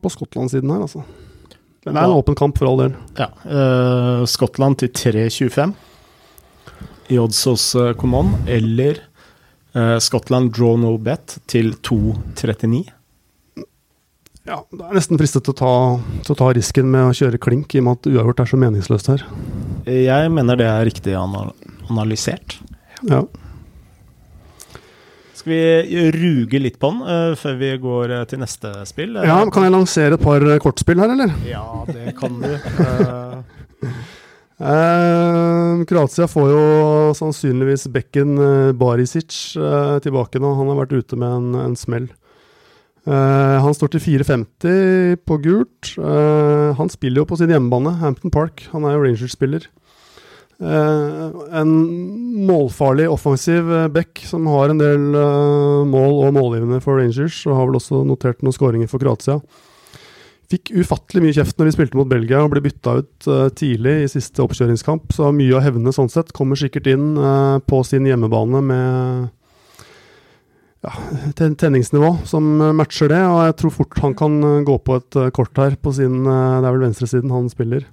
på 0.00 0.10
Skottland-siden 0.12 0.70
her, 0.70 0.84
altså. 0.84 1.04
Det 1.84 1.92
er 1.92 2.06
en 2.06 2.16
åpen 2.16 2.36
kamp, 2.38 2.56
for 2.58 2.70
all 2.70 2.80
del. 2.86 2.94
Ja, 3.18 3.30
Uh, 3.44 4.24
Skottland 4.28 4.78
til 4.80 4.88
3,25 4.96 5.74
i 7.12 7.18
odds 7.20 7.42
hos 7.44 7.66
uh, 7.76 7.92
Common, 8.00 8.32
eller 8.48 9.02
uh, 9.76 9.98
Skottland 10.00 10.54
draw 10.56 10.78
no 10.80 10.94
bet 10.96 11.38
til 11.50 11.74
2,39. 11.84 12.86
Ja, 14.44 14.58
det 14.72 14.80
er 14.80 14.96
nesten 14.96 15.20
fristet 15.20 15.44
til 15.46 15.54
å, 15.54 15.56
ta, 15.56 15.74
til 16.24 16.34
å 16.34 16.38
ta 16.40 16.50
risken 16.56 16.88
med 16.92 17.10
å 17.10 17.14
kjøre 17.16 17.40
klink, 17.40 17.72
i 17.76 17.80
og 17.80 17.86
med 17.86 18.00
at 18.00 18.08
uavgjort 18.12 18.42
er 18.44 18.50
så 18.50 18.60
meningsløst 18.60 19.12
her. 19.12 19.24
Jeg 19.88 20.32
mener 20.32 20.60
det 20.60 20.68
er 20.68 20.84
riktig 20.88 21.16
anal 21.16 21.52
analysert. 21.92 22.58
Ja. 23.04 23.22
Skal 25.44 25.52
vi 25.52 26.10
ruge 26.14 26.56
litt 26.56 26.78
på 26.80 26.88
den 26.88 27.02
eh, 27.04 27.34
før 27.36 27.56
vi 27.60 27.68
går 27.76 28.12
eh, 28.16 28.22
til 28.30 28.38
neste 28.40 28.70
spill? 28.88 29.18
ja, 29.20 29.34
Kan 29.52 29.66
jeg 29.66 29.74
lansere 29.74 30.16
et 30.16 30.22
par 30.24 30.40
eh, 30.40 30.56
kortspill 30.62 31.02
her, 31.02 31.12
eller? 31.12 31.34
Ja, 31.44 31.84
det 31.90 32.14
kan 32.16 32.40
du. 32.40 32.48
Eh, 34.64 35.80
Kroatia 35.90 36.28
får 36.30 36.50
jo 36.52 36.60
sannsynligvis 37.18 37.88
bekken 37.92 38.36
Barisic 38.78 39.34
eh, 39.58 39.96
tilbake 40.04 40.38
nå. 40.40 40.52
Han 40.56 40.70
har 40.70 40.78
vært 40.78 40.94
ute 40.94 41.18
med 41.18 41.34
en, 41.40 41.48
en 41.58 41.74
smell. 41.76 42.06
Eh, 43.04 43.56
han 43.66 43.74
står 43.76 43.96
til 43.96 44.04
4,50 44.22 45.18
på 45.26 45.40
gult. 45.44 45.90
Han 45.98 46.92
spiller 46.94 47.24
jo 47.24 47.28
på 47.34 47.40
sin 47.42 47.50
hjemmebane, 47.52 47.96
Hampton 47.98 48.32
Park. 48.32 48.62
Han 48.72 48.86
er 48.86 48.94
jo 48.94 49.02
Rangers-spiller. 49.02 49.66
Eh, 50.60 51.58
en 51.58 51.70
målfarlig 52.46 53.08
offensiv 53.10 53.72
eh, 53.72 53.88
back 53.88 54.22
som 54.26 54.46
har 54.46 54.70
en 54.70 54.78
del 54.78 55.14
eh, 55.18 55.84
mål 55.90 56.20
og 56.28 56.34
målgivende 56.36 56.80
for 56.84 57.00
Rangers, 57.00 57.40
og 57.48 57.58
har 57.58 57.68
vel 57.68 57.78
også 57.80 58.04
notert 58.06 58.44
noen 58.44 58.54
skåringer 58.54 58.90
for 58.90 59.02
Kroatia. 59.02 59.40
fikk 60.52 60.70
ufattelig 60.76 61.22
mye 61.24 61.34
kjeft 61.34 61.58
når 61.58 61.66
de 61.66 61.74
spilte 61.74 61.98
mot 61.98 62.08
Belgia 62.08 62.44
og 62.44 62.52
ble 62.52 62.62
bytta 62.62 62.98
ut 63.00 63.28
tidlig 63.58 63.94
i 64.04 64.10
siste 64.12 64.44
oppkjøringskamp. 64.44 65.10
Så 65.16 65.32
mye 65.34 65.56
av 65.56 65.64
hevnene 65.64 65.94
sånn 65.96 66.12
sett 66.12 66.30
kommer 66.36 66.60
sikkert 66.60 66.86
inn 66.92 67.16
på 67.66 67.80
sin 67.82 68.06
hjemmebane 68.06 68.60
med 68.62 69.24
ja, 70.84 70.92
tenningsnivå 71.40 72.12
som 72.28 72.46
matcher 72.76 73.10
det. 73.10 73.22
Og 73.24 73.40
jeg 73.48 73.56
tror 73.58 73.74
fort 73.80 73.98
han 74.04 74.14
kan 74.14 74.38
gå 74.68 74.78
på 74.84 75.00
et 75.00 75.20
kort 75.34 75.58
her 75.58 75.74
på 75.80 75.96
sin 75.96 76.22
Det 76.28 76.60
er 76.60 76.70
vel 76.70 76.84
venstresiden 76.86 77.34
han 77.34 77.50
spiller. 77.50 77.88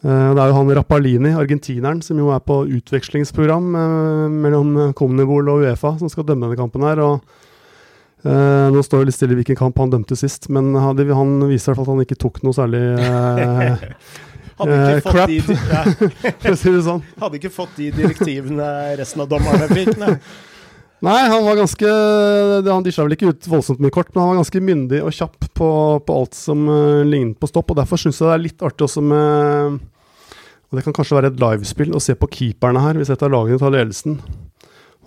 Det 0.00 0.40
er 0.40 0.48
jo 0.48 0.56
han 0.56 0.70
Rappalini, 0.78 1.34
argentineren, 1.36 1.98
som 2.00 2.16
jo 2.16 2.30
er 2.32 2.40
på 2.40 2.62
utvekslingsprogram 2.78 3.66
mellom 4.32 4.94
Comnivol 4.96 5.50
og 5.52 5.66
Uefa, 5.66 5.92
som 6.00 6.08
skal 6.08 6.24
dømme 6.24 6.48
denne 6.48 6.56
kampen 6.56 6.86
her. 6.88 7.02
og 7.04 7.20
Uh, 8.20 8.68
nå 8.68 8.82
står 8.84 9.00
det 9.00 9.08
litt 9.08 9.16
stille 9.16 9.36
hvilken 9.38 9.56
kamp 9.56 9.78
han 9.80 9.92
dømte 9.94 10.16
sist, 10.18 10.50
men 10.52 10.74
han, 10.76 10.98
han 11.16 11.30
viser 11.48 11.72
i 11.72 11.72
hvert 11.72 11.78
fall 11.78 11.86
at 11.86 11.94
han 11.94 12.04
ikke 12.04 12.18
tok 12.20 12.42
noe 12.44 12.52
særlig 12.52 12.82
uh, 13.00 13.86
uh, 14.60 14.98
crap, 15.06 15.32
for 16.42 16.52
å 16.52 16.58
si 16.60 16.74
det 16.74 16.82
sånn. 16.84 17.00
Hadde 17.22 17.40
ikke 17.40 17.52
fått 17.54 17.78
de 17.80 17.88
direktivene 17.96 18.68
resten 19.00 19.24
av 19.24 19.30
dommerne 19.30 19.70
fikk, 19.72 19.94
nei. 20.02 20.18
Nei, 21.00 21.20
han 21.32 21.46
var 21.46 21.56
ganske 21.56 21.92
Han 22.66 22.84
disja 22.84 23.06
vel 23.06 23.14
ikke 23.16 23.30
ut 23.32 23.46
voldsomt 23.48 23.80
mye 23.80 23.94
kort, 23.94 24.10
men 24.12 24.20
han 24.20 24.34
var 24.34 24.42
ganske 24.42 24.60
myndig 24.60 25.00
og 25.00 25.14
kjapp 25.16 25.46
på, 25.56 25.70
på 26.04 26.18
alt 26.18 26.36
som 26.36 26.66
lignet 27.08 27.38
på 27.40 27.48
stopp. 27.48 27.72
og 27.72 27.80
Derfor 27.80 28.00
syns 28.00 28.20
jeg 28.20 28.28
det 28.28 28.34
er 28.34 28.44
litt 28.44 28.64
artig 28.68 28.84
også 28.84 29.04
med 29.04 29.80
Og 29.80 30.76
det 30.76 30.84
kan 30.84 30.96
kanskje 30.96 31.16
være 31.16 31.32
et 31.32 31.40
livespill 31.40 31.96
å 31.96 32.02
se 32.04 32.16
på 32.20 32.28
keeperne 32.36 32.84
her, 32.84 33.00
hvis 33.00 33.12
et 33.12 33.24
av 33.24 33.32
lagene 33.32 33.60
tar 33.62 33.72
ledelsen. 33.72 34.20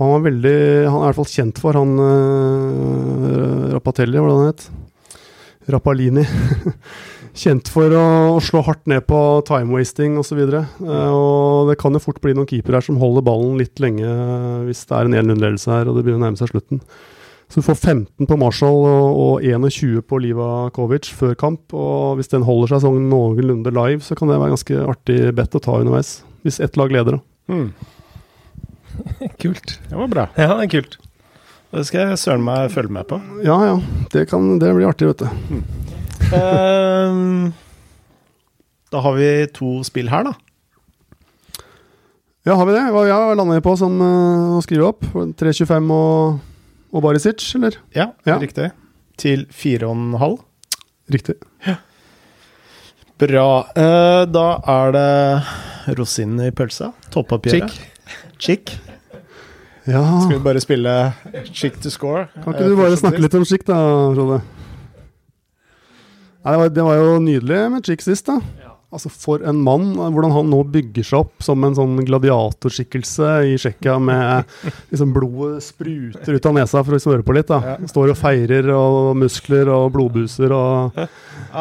Han 0.02 0.16
var 0.16 0.26
veldig 0.26 0.58
Han 0.90 0.98
er 0.98 1.04
i 1.04 1.12
hvert 1.12 1.20
fall 1.22 1.34
kjent 1.36 1.62
for 1.62 1.78
han 1.78 1.94
uh, 2.02 3.74
Rapatelli, 3.76 4.18
hvordan 4.18 4.42
han 4.42 4.50
het. 4.50 4.66
Rapalini. 5.74 6.26
kjent 7.34 7.70
for 7.74 7.94
å, 7.98 8.06
slå 8.44 8.62
hardt 8.68 8.86
ned 8.90 9.06
på 9.10 9.18
time-wasting 9.48 10.20
osv. 10.22 10.40
Og, 10.44 10.60
uh, 10.86 11.10
og 11.10 11.72
det 11.72 11.80
kan 11.82 11.96
jo 11.96 12.04
fort 12.04 12.22
bli 12.24 12.36
noen 12.38 12.50
keepere 12.50 12.80
her 12.80 12.86
som 12.86 13.02
holder 13.02 13.25
ballen 13.25 13.58
litt 13.62 13.82
lenge 13.84 14.06
hvis 14.68 14.86
det 14.90 14.98
er 14.98 15.10
en 15.10 15.18
1-0-ledelse 15.24 15.74
her 15.74 15.90
og 15.90 15.98
det 15.98 16.06
begynner 16.06 16.22
å 16.22 16.25
nærme 16.28 16.42
seg 16.42 16.54
slutten. 16.54 16.84
Så 17.54 17.62
du 17.62 17.66
får 17.68 17.75
15 17.75 18.25
på 18.30 18.38
Marshall 18.42 18.80
og, 18.90 19.18
og 19.24 19.44
21 19.46 20.02
på 20.10 20.18
Livakovic 20.24 21.12
før 21.13 21.36
kamp. 21.38 21.75
Og 21.78 22.18
hvis 22.18 22.32
den 22.32 22.46
holder 22.48 22.72
seg 22.72 22.86
sånn 22.88 23.10
noenlunde 23.12 23.74
live, 23.75 24.02
så 24.02 24.18
kan 24.18 24.32
det 24.32 24.40
være 24.42 24.56
ganske 24.56 24.86
artig 24.90 25.18
bedt 25.38 25.58
å 25.60 25.62
ta 25.62 25.75
underveis. 25.84 26.16
Hvis 26.42 26.58
ett 26.63 26.80
lag 26.82 26.94
leder, 26.96 27.20
da. 27.20 27.54
Mm. 27.54 27.68
kult. 29.44 29.75
Det 29.90 30.00
var 30.00 30.10
bra. 30.10 30.28
Ja, 30.34 30.56
det 30.58 30.66
er 30.66 30.74
kult. 30.80 30.98
Det 31.74 31.86
skal 31.90 32.12
jeg 32.12 32.22
søren 32.22 32.44
meg 32.46 32.74
følge 32.74 32.94
med 32.94 33.08
på. 33.10 33.22
Ja, 33.46 33.60
ja. 33.66 33.78
Det, 34.13 34.28
kan, 34.30 34.56
det 34.62 34.74
blir 34.74 34.90
artig, 34.90 35.10
vet 35.10 35.22
du. 35.22 35.54
Mm. 35.54 36.02
Uh, 36.32 37.51
da 38.94 39.01
har 39.03 39.18
vi 39.18 39.30
to 39.56 39.75
spill 39.88 40.12
her, 40.13 40.30
da. 40.30 40.34
Ja, 42.44 42.58
har 42.60 42.68
vi 42.68 42.75
det? 42.75 42.84
Hva 42.92 43.06
ja, 43.08 43.20
lander 43.38 43.60
vi 43.60 43.63
på 43.65 43.75
som 43.80 43.96
uh, 44.03 44.58
å 44.58 44.62
skrive 44.65 44.89
opp? 44.92 45.06
3.25 45.39 45.92
og, 45.96 46.42
og 46.92 47.06
Barisic, 47.06 47.44
eller? 47.58 47.77
Ja, 47.96 48.12
ja, 48.27 48.36
riktig. 48.42 48.70
Til 49.20 49.46
4,5. 49.53 50.38
Riktig. 51.13 51.38
Ja. 51.68 51.77
Bra. 53.24 53.48
Uh, 53.77 54.24
da 54.27 54.48
er 54.75 54.96
det 54.96 55.96
rosinen 56.00 56.44
i 56.48 56.51
pølsa. 56.56 56.92
Toppoppgjøret. 57.13 57.72
Chick. 57.72 58.36
Chick. 58.44 58.75
Ja. 59.88 60.03
Skal 60.24 60.38
vi 60.38 60.44
bare 60.44 60.62
spille 60.63 61.13
chick 61.51 61.80
to 61.84 61.92
score? 61.92 62.27
Kan 62.44 62.56
ikke 62.56 62.70
du 62.72 62.77
bare 62.80 63.00
snakke 63.00 63.24
litt 63.24 63.36
om 63.36 63.48
chick, 63.48 63.65
da, 63.68 63.80
Frode? 64.15 64.42
Nei, 66.44 66.52
det, 66.52 66.60
var, 66.60 66.76
det 66.76 66.86
var 66.90 67.00
jo 67.00 67.18
nydelig 67.24 67.64
med 67.72 67.88
chick 67.88 68.04
sist, 68.04 68.28
da. 68.28 68.42
Altså 68.94 69.10
For 69.10 69.42
en 69.50 69.58
mann. 69.66 69.96
Hvordan 69.98 70.34
han 70.36 70.50
nå 70.52 70.60
bygger 70.70 71.06
seg 71.08 71.24
opp 71.24 71.44
som 71.44 71.64
en 71.66 71.74
sånn 71.78 71.96
gladiatorskikkelse 72.06 73.30
i 73.50 73.56
Tsjekkia 73.58 73.96
med 74.02 74.52
liksom 74.92 75.14
blodet 75.16 75.64
spruter 75.66 76.38
ut 76.38 76.50
av 76.50 76.58
nesa 76.60 76.84
for 76.86 76.98
å 76.98 77.02
smøre 77.02 77.26
på 77.26 77.34
litt. 77.34 77.50
da. 77.50 77.78
Står 77.90 78.14
og 78.14 78.20
feirer 78.20 78.70
og 78.76 79.16
muskler 79.18 79.72
og 79.74 79.88
blodbuser 79.96 80.54
og 80.54 81.00
ja, 81.00 81.08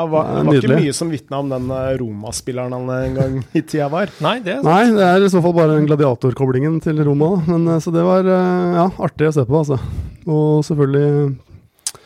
var, 0.04 0.28
Det 0.28 0.44
var 0.50 0.60
ikke 0.60 0.80
mye 0.82 0.96
som 0.96 1.12
vitna 1.12 1.40
om 1.40 1.52
den 1.52 1.72
eh, 1.72 1.94
Roma-spilleren 2.02 2.76
han 2.76 2.92
en 2.98 3.16
gang 3.16 3.38
i 3.56 3.64
tida 3.64 3.88
var. 3.92 4.12
Nei, 4.24 4.36
det 4.44 4.58
er, 4.58 4.66
Nei, 4.66 4.82
det 4.92 5.08
er 5.08 5.24
i 5.24 5.32
så 5.32 5.40
fall 5.44 5.56
bare 5.56 5.78
den 5.78 5.88
gladiatorkoblingen 5.88 6.80
til 6.84 7.00
Roma. 7.06 7.34
Men, 7.48 7.64
eh, 7.74 7.80
så 7.80 7.94
det 7.94 8.04
var 8.04 8.28
eh, 8.28 8.76
ja, 8.76 8.90
artig 9.08 9.30
å 9.30 9.34
se 9.38 9.46
på, 9.48 9.62
altså. 9.62 9.80
Og 10.28 10.60
selvfølgelig 10.68 11.32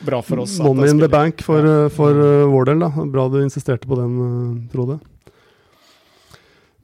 Bra 0.07 0.23
for 0.23 0.45
oss. 0.45 0.57
Money 0.63 0.93
in 0.95 1.03
the 1.03 1.11
bank 1.11 1.43
for, 1.45 1.67
for 1.95 2.23
vår 2.53 2.71
del. 2.71 2.87
da. 2.87 3.07
Bra 3.11 3.29
du 3.33 3.41
insisterte 3.43 3.91
på 3.91 3.99
den, 3.99 4.17
Frode. 4.73 5.01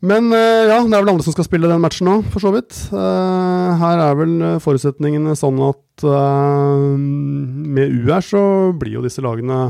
Men 0.02 0.32
uh, 0.34 0.66
ja, 0.66 0.80
det 0.82 0.96
er 0.96 1.04
vel 1.04 1.12
andre 1.12 1.22
som 1.22 1.34
skal 1.34 1.46
spille 1.46 1.70
den 1.70 1.82
matchen 1.82 2.08
nå, 2.10 2.16
for 2.32 2.42
så 2.42 2.50
vidt. 2.56 2.74
Uh, 2.90 3.78
her 3.78 4.02
er 4.02 4.16
vel 4.18 4.32
forutsetningene 4.62 5.36
sånn 5.38 5.60
at 5.62 6.02
uh, 6.02 6.96
med 6.98 7.94
U 7.94 8.10
her 8.10 8.24
så 8.26 8.42
blir 8.74 8.98
jo 8.98 9.04
disse 9.06 9.22
lagene 9.22 9.68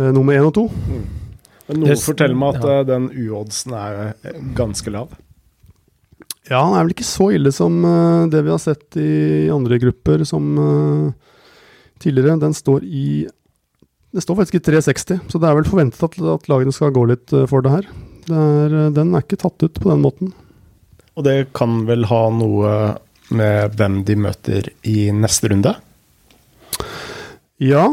nummer 0.00 0.32
én 0.32 0.46
og 0.46 0.54
to. 0.56 0.64
Mm. 0.70 1.02
Men 1.68 1.82
noe 1.82 1.96
forteller 2.00 2.38
meg 2.38 2.56
at 2.56 2.64
ja. 2.64 2.84
den 2.88 3.10
U-oddsen 3.10 3.74
er 3.76 3.98
ganske 4.56 4.92
lav. 4.94 5.12
Ja, 6.48 6.62
den 6.62 6.78
er 6.78 6.86
vel 6.86 6.94
ikke 6.94 7.06
så 7.06 7.28
ille 7.36 7.52
som 7.52 7.82
det 8.32 8.40
vi 8.46 8.52
har 8.54 8.62
sett 8.62 8.96
i 8.98 9.50
andre 9.52 9.76
grupper 9.82 10.24
som 10.26 10.56
tidligere. 12.02 12.40
Den 12.40 12.56
står 12.56 12.84
i 12.84 13.28
Det 14.10 14.24
står 14.24 14.40
faktisk 14.40 14.56
i 14.58 14.64
360, 14.66 15.20
så 15.30 15.38
det 15.38 15.46
er 15.46 15.54
vel 15.54 15.68
forventet 15.68 16.02
at, 16.02 16.16
at 16.18 16.48
lagene 16.50 16.74
skal 16.74 16.90
gå 16.90 17.04
litt 17.06 17.30
for 17.46 17.62
det 17.62 17.70
her. 17.76 17.84
Er, 18.26 18.72
eh, 18.86 18.92
den 18.96 19.14
er 19.14 19.22
ikke 19.22 19.38
tatt 19.38 19.62
ut 19.62 19.78
på 19.78 19.90
den 19.90 20.02
måten. 20.02 20.32
Og 21.14 21.26
det 21.26 21.52
kan 21.54 21.84
vel 21.86 22.08
ha 22.10 22.24
noe 22.34 22.72
med 23.30 23.76
hvem 23.78 24.00
de 24.06 24.16
møter 24.18 24.70
i 24.88 25.10
neste 25.14 25.50
runde? 25.52 25.76
Ja, 27.62 27.84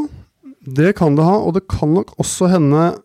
det 0.65 0.95
kan 0.97 1.17
det 1.17 1.27
ha. 1.27 1.37
Og 1.43 1.57
det 1.57 1.67
kan 1.69 1.93
nok 1.93 2.15
også 2.21 2.49
hende 2.51 2.95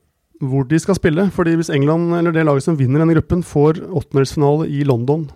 hvor 0.42 0.66
de 0.66 0.78
skal 0.82 0.98
spille. 0.98 1.30
fordi 1.30 1.54
hvis 1.54 1.70
England, 1.70 2.14
eller 2.16 2.32
det 2.32 2.44
laget 2.46 2.64
som 2.64 2.78
vinner 2.78 3.02
denne 3.02 3.14
gruppen, 3.14 3.42
får 3.42 3.84
åttendelsfinale 3.86 4.66
i 4.68 4.82
London, 4.84 5.30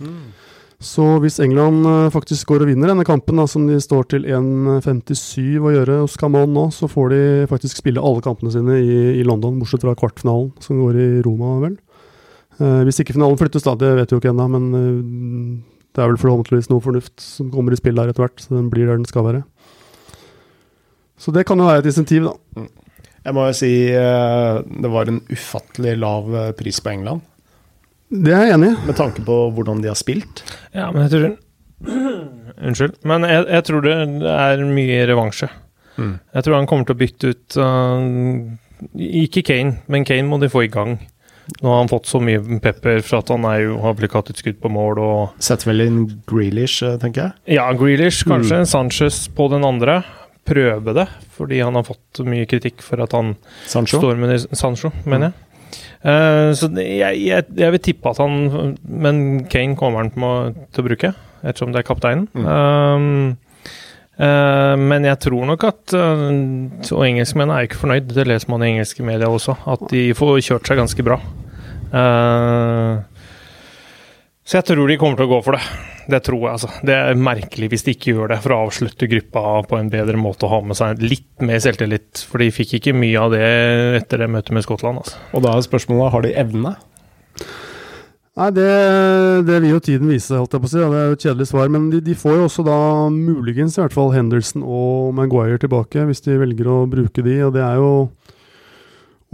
mm. 0.00 0.32
Så 0.78 1.02
hvis 1.18 1.40
England 1.42 1.82
eh, 1.90 2.10
faktisk 2.14 2.52
går 2.52 2.62
og 2.62 2.68
vinner 2.70 2.92
denne 2.92 3.06
kampen, 3.06 3.40
da, 3.40 3.48
som 3.50 3.64
de 3.66 3.80
står 3.82 4.04
til 4.12 4.28
1,57 4.30 5.58
å 5.58 5.72
gjøre 5.74 5.96
hos 6.04 6.14
Camon 6.20 6.52
nå, 6.54 6.68
så 6.74 6.86
får 6.90 7.10
de 7.10 7.22
faktisk 7.50 7.80
spille 7.80 8.02
alle 8.02 8.22
kampene 8.22 8.52
sine 8.54 8.76
i, 8.78 8.98
i 9.18 9.24
London, 9.26 9.58
bortsett 9.58 9.82
fra 9.82 9.96
kvartfinalen, 9.98 10.52
som 10.62 10.78
går 10.78 11.00
i 11.02 11.08
Roma, 11.26 11.56
vel. 11.64 11.74
Eh, 12.62 12.84
hvis 12.86 13.02
ikke 13.02 13.16
finalen 13.16 13.40
flyttes, 13.40 13.66
da, 13.66 13.74
det 13.78 13.90
vet 13.98 14.12
vi 14.12 14.16
jo 14.16 14.22
ikke 14.22 14.30
ennå, 14.30 14.46
men 14.54 14.68
eh, 14.78 15.80
det 15.98 16.04
er 16.04 16.12
vel 16.12 16.20
forhåpentligvis 16.22 16.70
noe 16.70 16.84
fornuft 16.84 17.16
som 17.26 17.50
kommer 17.50 17.74
i 17.74 17.80
spill 17.80 17.98
der 17.98 18.12
etter 18.12 18.28
hvert, 18.28 18.38
så 18.38 18.54
den 18.54 18.68
blir 18.70 18.86
der 18.86 19.00
den 19.00 19.08
skal 19.10 19.26
være. 19.26 19.42
Så 21.18 21.34
det 21.34 21.42
kan 21.48 21.58
jo 21.58 21.66
være 21.66 21.82
et 21.82 21.90
insentiv, 21.90 22.30
da. 22.30 22.36
Mm. 22.62 22.70
Jeg 23.26 23.34
må 23.34 23.48
jo 23.48 23.58
si 23.58 23.72
eh, 23.98 24.60
det 24.62 24.92
var 24.94 25.10
en 25.10 25.18
ufattelig 25.26 25.98
lav 25.98 26.30
pris 26.56 26.78
på 26.78 26.94
England. 26.94 27.26
Det 28.08 28.32
er 28.32 28.48
jeg 28.48 28.56
enig 28.56 28.72
i. 28.72 28.78
Med 28.88 28.96
tanke 28.96 29.24
på 29.24 29.36
hvordan 29.56 29.82
de 29.84 29.90
har 29.90 29.98
spilt. 29.98 30.42
Ja, 30.72 30.88
men 30.92 31.04
jeg 31.04 31.12
tror 31.14 31.36
Unnskyld. 32.68 32.96
Men 33.06 33.26
jeg, 33.28 33.44
jeg, 33.46 33.64
tror 33.68 33.84
det 33.84 33.94
er 34.32 34.64
mye 34.66 35.02
revansje. 35.06 35.50
Mm. 35.98 36.16
Jeg 36.34 36.46
tror 36.46 36.56
han 36.58 36.66
kommer 36.70 36.88
til 36.88 36.96
å 36.96 36.98
bytte 36.98 37.30
ut 37.32 37.56
uh, 37.58 38.98
Ikke 39.22 39.42
Kane, 39.46 39.80
men 39.90 40.06
Kane 40.06 40.26
må 40.30 40.40
de 40.42 40.50
få 40.50 40.64
i 40.66 40.72
gang. 40.72 40.96
Nå 41.62 41.70
har 41.70 41.80
han 41.80 41.90
fått 41.90 42.06
så 42.10 42.20
mye 42.20 42.60
pepper 42.62 43.00
for 43.00 43.22
at 43.22 43.30
han 43.32 43.46
er 43.48 43.62
jo, 43.64 43.78
har 43.82 43.96
blitt 43.98 44.14
hatt 44.16 44.30
et 44.32 44.40
skudd 44.40 44.58
på 44.60 44.70
mål. 44.72 45.00
og 45.00 45.42
Setter 45.42 45.70
vel 45.70 45.86
inn 45.86 46.00
Grealish, 46.28 46.82
eh, 46.84 46.98
tenker 47.00 47.24
jeg? 47.28 47.56
Ja, 47.56 47.70
Grealish 47.78 48.26
kanskje. 48.28 48.62
Mm. 48.62 48.68
Sanchez 48.68 49.22
på 49.34 49.48
den 49.52 49.64
andre. 49.66 50.02
Prøve 50.48 50.94
det, 50.96 51.06
fordi 51.36 51.60
han 51.60 51.76
har 51.76 51.84
fått 51.84 52.22
mye 52.24 52.46
kritikk 52.48 52.80
for 52.84 53.00
at 53.04 53.12
han 53.12 53.34
Sancho? 53.68 53.98
står 54.00 54.20
med 54.20 54.46
Sancho, 54.56 54.92
mener 55.04 55.28
jeg. 55.28 55.47
Uh, 55.98 56.54
så 56.54 56.68
jeg, 56.78 57.18
jeg, 57.26 57.44
jeg, 57.58 57.72
vil 57.74 57.80
tippe 57.82 58.10
at 58.12 58.20
han 58.22 58.76
Men 58.86 59.16
Kane 59.50 59.74
kommer 59.74 60.04
han 60.04 60.12
til 60.14 60.84
å 60.84 60.86
bruke, 60.86 61.10
ettersom 61.42 61.74
det 61.74 61.82
er 61.82 61.88
kapteinen. 61.88 62.28
Mm. 62.38 62.46
Um, 62.46 63.64
uh, 64.20 64.76
men 64.78 65.08
jeg 65.08 65.18
tror 65.26 65.48
nok 65.50 65.66
at 65.66 65.96
uh, 65.98 66.30
Og 66.94 67.02
engelskmennene 67.08 67.56
er 67.56 67.66
jo 67.66 67.72
ikke 67.72 67.82
fornøyd, 67.82 68.14
det 68.14 68.28
leser 68.30 68.54
man 68.54 68.62
i 68.62 68.70
engelske 68.76 69.06
medier 69.06 69.26
også, 69.26 69.58
at 69.74 69.88
de 69.90 70.06
får 70.18 70.38
kjørt 70.52 70.70
seg 70.70 70.82
ganske 70.84 71.08
bra. 71.10 71.18
Så 74.48 74.56
jeg 74.56 74.70
tror 74.70 74.88
de 74.88 74.96
kommer 74.96 75.20
til 75.20 75.28
å 75.28 75.32
gå 75.34 75.38
for 75.44 75.58
det. 75.58 75.62
Det 76.08 76.22
tror 76.24 76.38
jeg, 76.40 76.52
altså. 76.54 76.70
Det 76.88 76.94
er 76.96 77.18
merkelig 77.20 77.68
hvis 77.68 77.82
de 77.84 77.92
ikke 77.92 78.14
gjør 78.14 78.30
det, 78.32 78.38
for 78.40 78.54
å 78.54 78.60
avslutte 78.64 79.08
gruppa 79.10 79.42
på 79.68 79.76
en 79.76 79.90
bedre 79.92 80.16
måte 80.16 80.48
og 80.48 80.54
ha 80.54 80.60
med 80.70 80.78
seg 80.78 81.02
litt 81.04 81.44
mer 81.44 81.60
selvtillit. 81.60 82.22
For 82.30 82.40
de 82.40 82.48
fikk 82.56 82.78
ikke 82.78 82.96
mye 82.96 83.20
av 83.20 83.34
det 83.36 83.42
etter 84.00 84.24
det 84.24 84.30
møtet 84.32 84.56
med 84.56 84.64
Skottland. 84.64 85.02
Altså. 85.02 85.20
Og 85.36 85.44
da 85.44 85.52
er 85.52 85.66
spørsmålet 85.68 86.14
har 86.14 86.24
de 86.24 86.32
evne? 86.40 86.72
Nei, 88.38 88.48
det, 88.54 88.70
det 89.48 89.56
vil 89.64 89.72
jo 89.72 89.80
tiden 89.82 90.12
vise, 90.12 90.36
holdt 90.38 90.52
jeg 90.54 90.62
på 90.62 90.68
å 90.68 90.70
si. 90.70 90.80
Ja, 90.80 90.88
det 90.94 90.98
er 90.98 91.08
jo 91.08 91.18
et 91.18 91.24
kjedelig 91.26 91.48
svar. 91.50 91.70
Men 91.74 91.88
de, 91.90 92.00
de 92.06 92.16
får 92.16 92.36
jo 92.38 92.44
også 92.46 92.64
da 92.64 92.78
muligens 93.10 93.76
i 93.76 93.82
hvert 93.82 93.96
fall 93.96 94.12
Henderson 94.14 94.62
og 94.62 95.10
Maguire 95.18 95.58
tilbake, 95.60 96.04
hvis 96.06 96.22
de 96.24 96.38
velger 96.38 96.70
å 96.70 96.84
bruke 96.88 97.24
de. 97.26 97.34
Og 97.44 97.52
det 97.56 97.64
er 97.66 97.80
jo, 97.82 97.90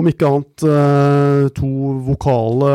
om 0.00 0.08
ikke 0.10 0.26
annet, 0.26 0.64
eh, 0.66 1.44
to 1.54 1.68
vokale 2.08 2.72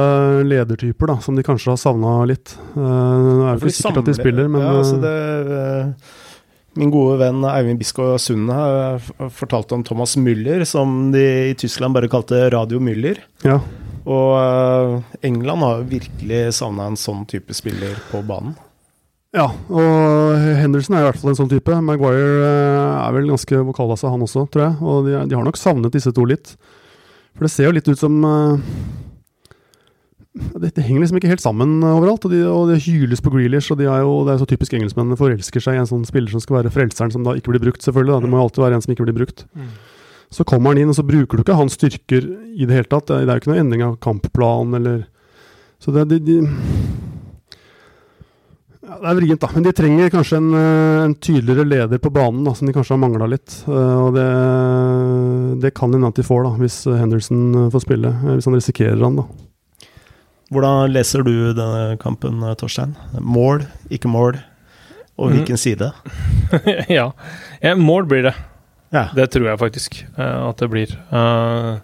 ledertyper 0.47 1.11
da, 1.11 1.17
som 1.23 1.35
de 1.35 1.43
kanskje 1.43 1.73
har 1.73 1.81
savna 1.81 2.13
litt. 2.29 2.53
Det 2.75 2.85
er 2.85 3.59
jo 3.59 3.59
ikke 3.59 3.75
sikkert 3.75 4.01
at 4.03 4.07
de 4.07 4.15
spiller, 4.15 4.47
men 4.51 4.63
ja, 4.63 4.71
altså 4.79 4.95
eh, 4.95 5.03
det, 5.03 5.59
eh, 5.59 6.15
Min 6.79 6.93
gode 6.93 7.17
venn 7.19 7.43
Eivind 7.49 7.81
Biskår 7.81 8.15
Sunde 8.21 8.55
har 8.55 9.03
fortalt 9.35 9.73
om 9.75 9.83
Thomas 9.83 10.15
Müller, 10.15 10.63
som 10.69 11.11
de 11.11 11.25
i 11.49 11.55
Tyskland 11.59 11.97
bare 11.97 12.07
kalte 12.11 12.45
Radio 12.53 12.79
Müller. 12.79 13.19
ja. 13.43 13.59
Og 14.09 14.31
eh, 14.39 15.17
England 15.27 15.61
har 15.65 15.83
virkelig 15.85 16.53
savna 16.57 16.87
en 16.89 16.97
sånn 16.97 17.25
type 17.29 17.53
spiller 17.53 17.99
på 18.09 18.23
banen. 18.25 18.55
Ja, 19.35 19.51
og 19.69 20.39
Henderson 20.57 20.95
er 20.97 21.03
i 21.03 21.07
hvert 21.09 21.19
fall 21.21 21.33
en 21.35 21.37
sånn 21.37 21.51
type. 21.51 21.75
Maguire 21.85 22.39
eh, 22.47 22.95
er 23.03 23.13
vel 23.13 23.29
ganske 23.29 23.59
vokal 23.67 23.91
av 23.93 23.99
seg, 24.01 24.09
han 24.15 24.25
også, 24.25 24.47
tror 24.49 24.65
jeg. 24.65 24.77
Og 24.81 25.05
de, 25.05 25.17
de 25.29 25.37
har 25.37 25.45
nok 25.45 25.59
savnet 25.59 25.93
disse 25.93 26.13
to 26.15 26.25
litt. 26.25 26.55
For 27.39 27.47
det 27.47 27.53
ser 27.53 27.69
jo 27.69 27.75
litt 27.77 27.87
ut 27.87 27.99
som 28.01 28.17
eh, 28.27 28.57
det, 30.59 30.73
det 30.75 30.83
henger 30.83 31.05
liksom 31.05 31.19
ikke 31.21 31.29
helt 31.31 31.43
sammen 31.43 31.77
overalt. 31.87 32.25
Og, 32.27 32.33
de, 32.33 32.41
og 32.51 32.67
det 32.67 32.81
hyles 32.83 33.23
på 33.23 33.31
Grealish, 33.31 33.71
og 33.71 33.79
de 33.79 33.87
er 33.87 34.01
jo, 34.03 34.17
det 34.27 34.33
er 34.33 34.35
jo 34.35 34.43
så 34.43 34.49
typisk 34.51 34.75
engelskmennene 34.75 35.15
forelsker 35.19 35.63
seg 35.63 35.77
i 35.77 35.79
en 35.79 35.87
sånn 35.87 36.03
spiller 36.07 36.35
som 36.35 36.43
skal 36.43 36.59
være 36.59 36.73
frelseren, 36.75 37.13
som 37.15 37.23
da 37.23 37.37
ikke 37.39 37.53
blir 37.53 37.63
brukt, 37.63 37.79
selvfølgelig. 37.85 38.17
Da. 38.17 38.25
Det 38.25 38.31
må 38.33 38.41
jo 38.41 38.49
alltid 38.49 38.65
være 38.65 38.75
en 38.75 38.83
som 38.83 38.91
ikke 38.91 39.07
blir 39.07 39.17
brukt. 39.21 39.45
Så 40.35 40.43
kommer 40.51 40.73
han 40.73 40.83
inn, 40.83 40.91
og 40.91 40.99
så 40.99 41.07
bruker 41.07 41.39
du 41.39 41.45
ikke 41.45 41.57
hans 41.57 41.79
styrker 41.79 42.27
i 42.27 42.67
det 42.67 42.75
hele 42.75 42.91
tatt. 42.91 43.07
Det 43.07 43.21
er, 43.21 43.23
det 43.23 43.31
er 43.31 43.39
jo 43.39 43.43
ikke 43.45 43.53
noe 43.53 43.63
endring 43.63 43.85
av 43.87 43.95
kampplan 44.03 44.75
eller 44.81 44.99
Så 45.79 45.95
det 45.95 46.09
de, 46.11 46.19
de 46.19 46.37
ja, 48.89 48.97
Det 49.03 49.09
er 49.11 49.17
vrient, 49.19 49.41
da. 49.43 49.49
Men 49.53 49.65
de 49.65 49.73
trenger 49.75 50.09
kanskje 50.13 50.37
en, 50.39 50.47
eh, 50.57 51.03
en 51.05 51.13
tydeligere 51.15 51.65
leder 51.67 52.01
på 52.01 52.11
banen, 52.13 52.43
da, 52.47 52.53
som 52.57 52.67
de 52.67 52.73
kanskje 52.73 52.95
har 52.95 53.01
mangla 53.03 53.27
litt. 53.29 53.59
Eh, 53.67 53.97
Og 53.99 54.15
det, 54.15 54.25
det 55.61 55.73
kan 55.77 55.93
hende 55.93 56.09
at 56.09 56.17
de 56.17 56.25
får, 56.25 56.43
da, 56.47 56.53
hvis 56.61 56.79
Henderson 56.89 57.43
eh, 57.65 57.69
får 57.73 57.85
spille. 57.85 58.13
Hvis 58.33 58.49
han 58.49 58.57
risikerer 58.57 59.03
han, 59.03 59.21
da. 59.21 59.27
Hvordan 60.49 60.93
leser 60.95 61.21
du 61.21 61.33
denne 61.53 61.97
kampen, 62.01 62.41
Torstein? 62.57 62.95
Mål, 63.21 63.67
ikke 63.93 64.09
mål, 64.09 64.39
og 65.19 65.29
hvilken 65.29 65.53
hvilken 65.53 65.61
side? 65.61 65.91
ja. 66.97 67.11
ja. 67.61 67.75
Mål 67.77 68.07
blir 68.09 68.25
det. 68.31 68.33
Ja. 68.89 69.11
Det 69.13 69.27
tror 69.29 69.51
jeg 69.51 69.61
faktisk 69.61 69.99
at 70.17 70.57
det 70.63 70.69
blir. 70.73 70.95
Eh, 71.13 71.75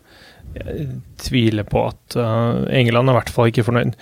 jeg 0.55 0.87
tviler 1.19 1.67
på 1.67 1.83
at 1.91 2.15
England 2.15 3.11
er 3.11 3.13
i 3.13 3.17
hvert 3.19 3.29
fall 3.35 3.51
ikke 3.51 3.65
fornøyd. 3.67 3.93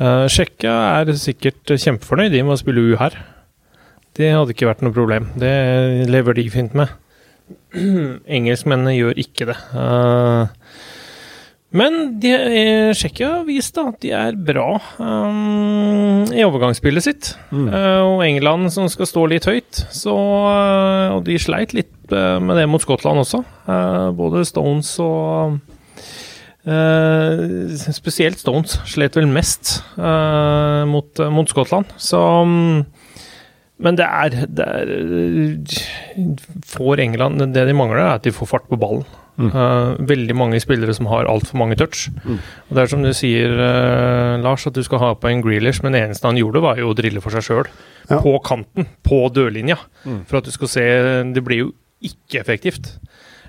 Uh, 0.00 0.26
Tsjekkia 0.26 0.74
er 1.00 1.14
sikkert 1.18 1.70
kjempefornøyd 1.76 2.34
med 2.40 2.56
å 2.56 2.60
spille 2.60 2.82
U 2.82 2.96
her. 3.00 3.16
Det 4.14 4.32
hadde 4.34 4.54
ikke 4.54 4.68
vært 4.70 4.82
noe 4.86 4.94
problem. 4.94 5.30
Det 5.38 5.54
lever 6.10 6.38
de 6.38 6.48
fint 6.50 6.74
med. 6.78 6.92
Engelskmennene 8.38 8.94
gjør 8.96 9.22
ikke 9.24 9.48
det. 9.50 9.58
Uh, 9.74 10.46
men 11.74 12.20
Tsjekkia 12.22 13.30
har 13.40 13.46
vist 13.48 13.78
at 13.82 13.98
de 14.04 14.12
er 14.14 14.36
bra 14.38 14.76
um, 15.02 16.22
i 16.30 16.44
overgangsspillet 16.46 17.02
sitt. 17.02 17.32
Mm. 17.50 17.66
Uh, 17.66 18.02
og 18.12 18.22
England 18.26 18.70
som 18.74 18.86
skal 18.92 19.10
stå 19.10 19.24
litt 19.32 19.48
høyt. 19.50 19.82
Så, 19.90 20.14
uh, 20.14 21.16
og 21.16 21.24
de 21.26 21.38
sleit 21.42 21.74
litt 21.74 22.14
uh, 22.14 22.38
med 22.38 22.60
det 22.60 22.68
mot 22.70 22.82
Skottland 22.82 23.24
også. 23.24 23.42
Både 24.14 24.44
Stones 24.46 24.92
og 25.02 25.58
eh, 26.66 27.92
Spesielt 27.94 28.40
Stones 28.40 28.78
slet 28.90 29.16
vel 29.18 29.28
mest 29.30 29.78
uh, 29.98 30.84
mot, 30.88 31.20
mot 31.32 31.50
Skottland. 31.50 31.90
Så 32.00 32.20
um, 32.20 32.84
Men 33.76 33.98
det 33.98 34.06
er, 34.06 34.46
det 34.48 34.68
er 34.68 35.84
Får 36.70 37.02
England 37.02 37.42
Det 37.54 37.66
de 37.66 37.76
mangler, 37.76 38.02
er 38.02 38.16
at 38.16 38.26
de 38.26 38.32
får 38.34 38.50
fart 38.50 38.66
på 38.70 38.80
ballen. 38.80 39.04
Mm. 39.34 39.48
Eh, 39.50 39.96
veldig 40.06 40.34
mange 40.38 40.60
spillere 40.62 40.94
som 40.94 41.08
har 41.10 41.26
altfor 41.26 41.58
mange 41.58 41.74
touch. 41.80 42.06
Mm. 42.22 42.36
Og 42.38 42.76
Det 42.76 42.82
er 42.82 42.90
som 42.92 43.02
du 43.02 43.10
sier, 43.12 43.56
Lars, 44.44 44.66
at 44.68 44.76
du 44.76 44.82
skal 44.86 45.02
ha 45.02 45.08
på 45.18 45.26
en 45.26 45.42
Grealish, 45.42 45.82
men 45.82 45.96
det 45.96 46.04
eneste 46.04 46.30
han 46.30 46.38
gjorde, 46.38 46.62
var 46.62 46.78
jo 46.78 46.92
å 46.92 46.94
drille 46.94 47.22
for 47.24 47.34
seg 47.34 47.42
sjøl. 47.42 47.72
Ja. 48.06 48.20
På 48.22 48.36
kanten, 48.46 48.86
på 49.02 49.24
dørlinja. 49.34 49.80
Mm. 50.06 50.22
For 50.30 50.38
at 50.38 50.46
du 50.46 50.54
skal 50.54 50.70
se 50.70 50.86
Det 51.34 51.42
blir 51.42 51.64
jo 51.64 51.72
ikke 52.04 52.44
effektivt. 52.44 52.94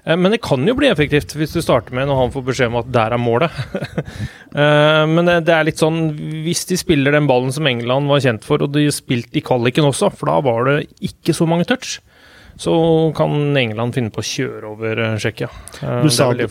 Eh, 0.06 0.16
Men 0.16 0.32
det 0.32 0.42
kan 0.46 0.66
jo 0.68 0.76
bli 0.78 0.88
effektivt 0.92 1.34
hvis 1.36 1.54
du 1.56 1.62
starter 1.66 1.94
med 1.98 2.08
når 2.08 2.20
han 2.22 2.32
får 2.36 2.46
beskjed 2.52 2.68
om 2.72 2.80
at 2.84 2.92
der 2.94 3.16
er 3.18 3.22
målet. 3.22 3.52
Eh, 4.56 5.06
Men 5.12 5.26
det 5.44 5.52
er 5.52 5.66
litt 5.68 5.82
sånn 5.82 6.14
Hvis 6.46 6.62
de 6.70 6.78
spiller 6.80 7.12
den 7.12 7.26
ballen 7.28 7.52
som 7.52 7.66
England 7.68 8.08
var 8.08 8.22
kjent 8.24 8.46
for, 8.48 8.62
og 8.64 8.72
de 8.72 8.86
spilte 8.94 9.36
i 9.42 9.44
kvaliken 9.44 9.84
også, 9.90 10.08
for 10.16 10.32
da 10.32 10.38
var 10.46 10.70
det 10.70 10.78
ikke 11.04 11.36
så 11.36 11.44
mange 11.50 11.66
touch, 11.68 11.98
så 12.56 12.72
kan 13.18 13.34
England 13.60 13.92
finne 13.98 14.14
på 14.16 14.22
å 14.24 14.28
kjøre 14.30 14.70
over 14.70 15.02
eh, 15.04 15.18
Tsjekkia. 15.20 15.50
Du 16.06 16.08
sa 16.10 16.30
du- 16.32 16.46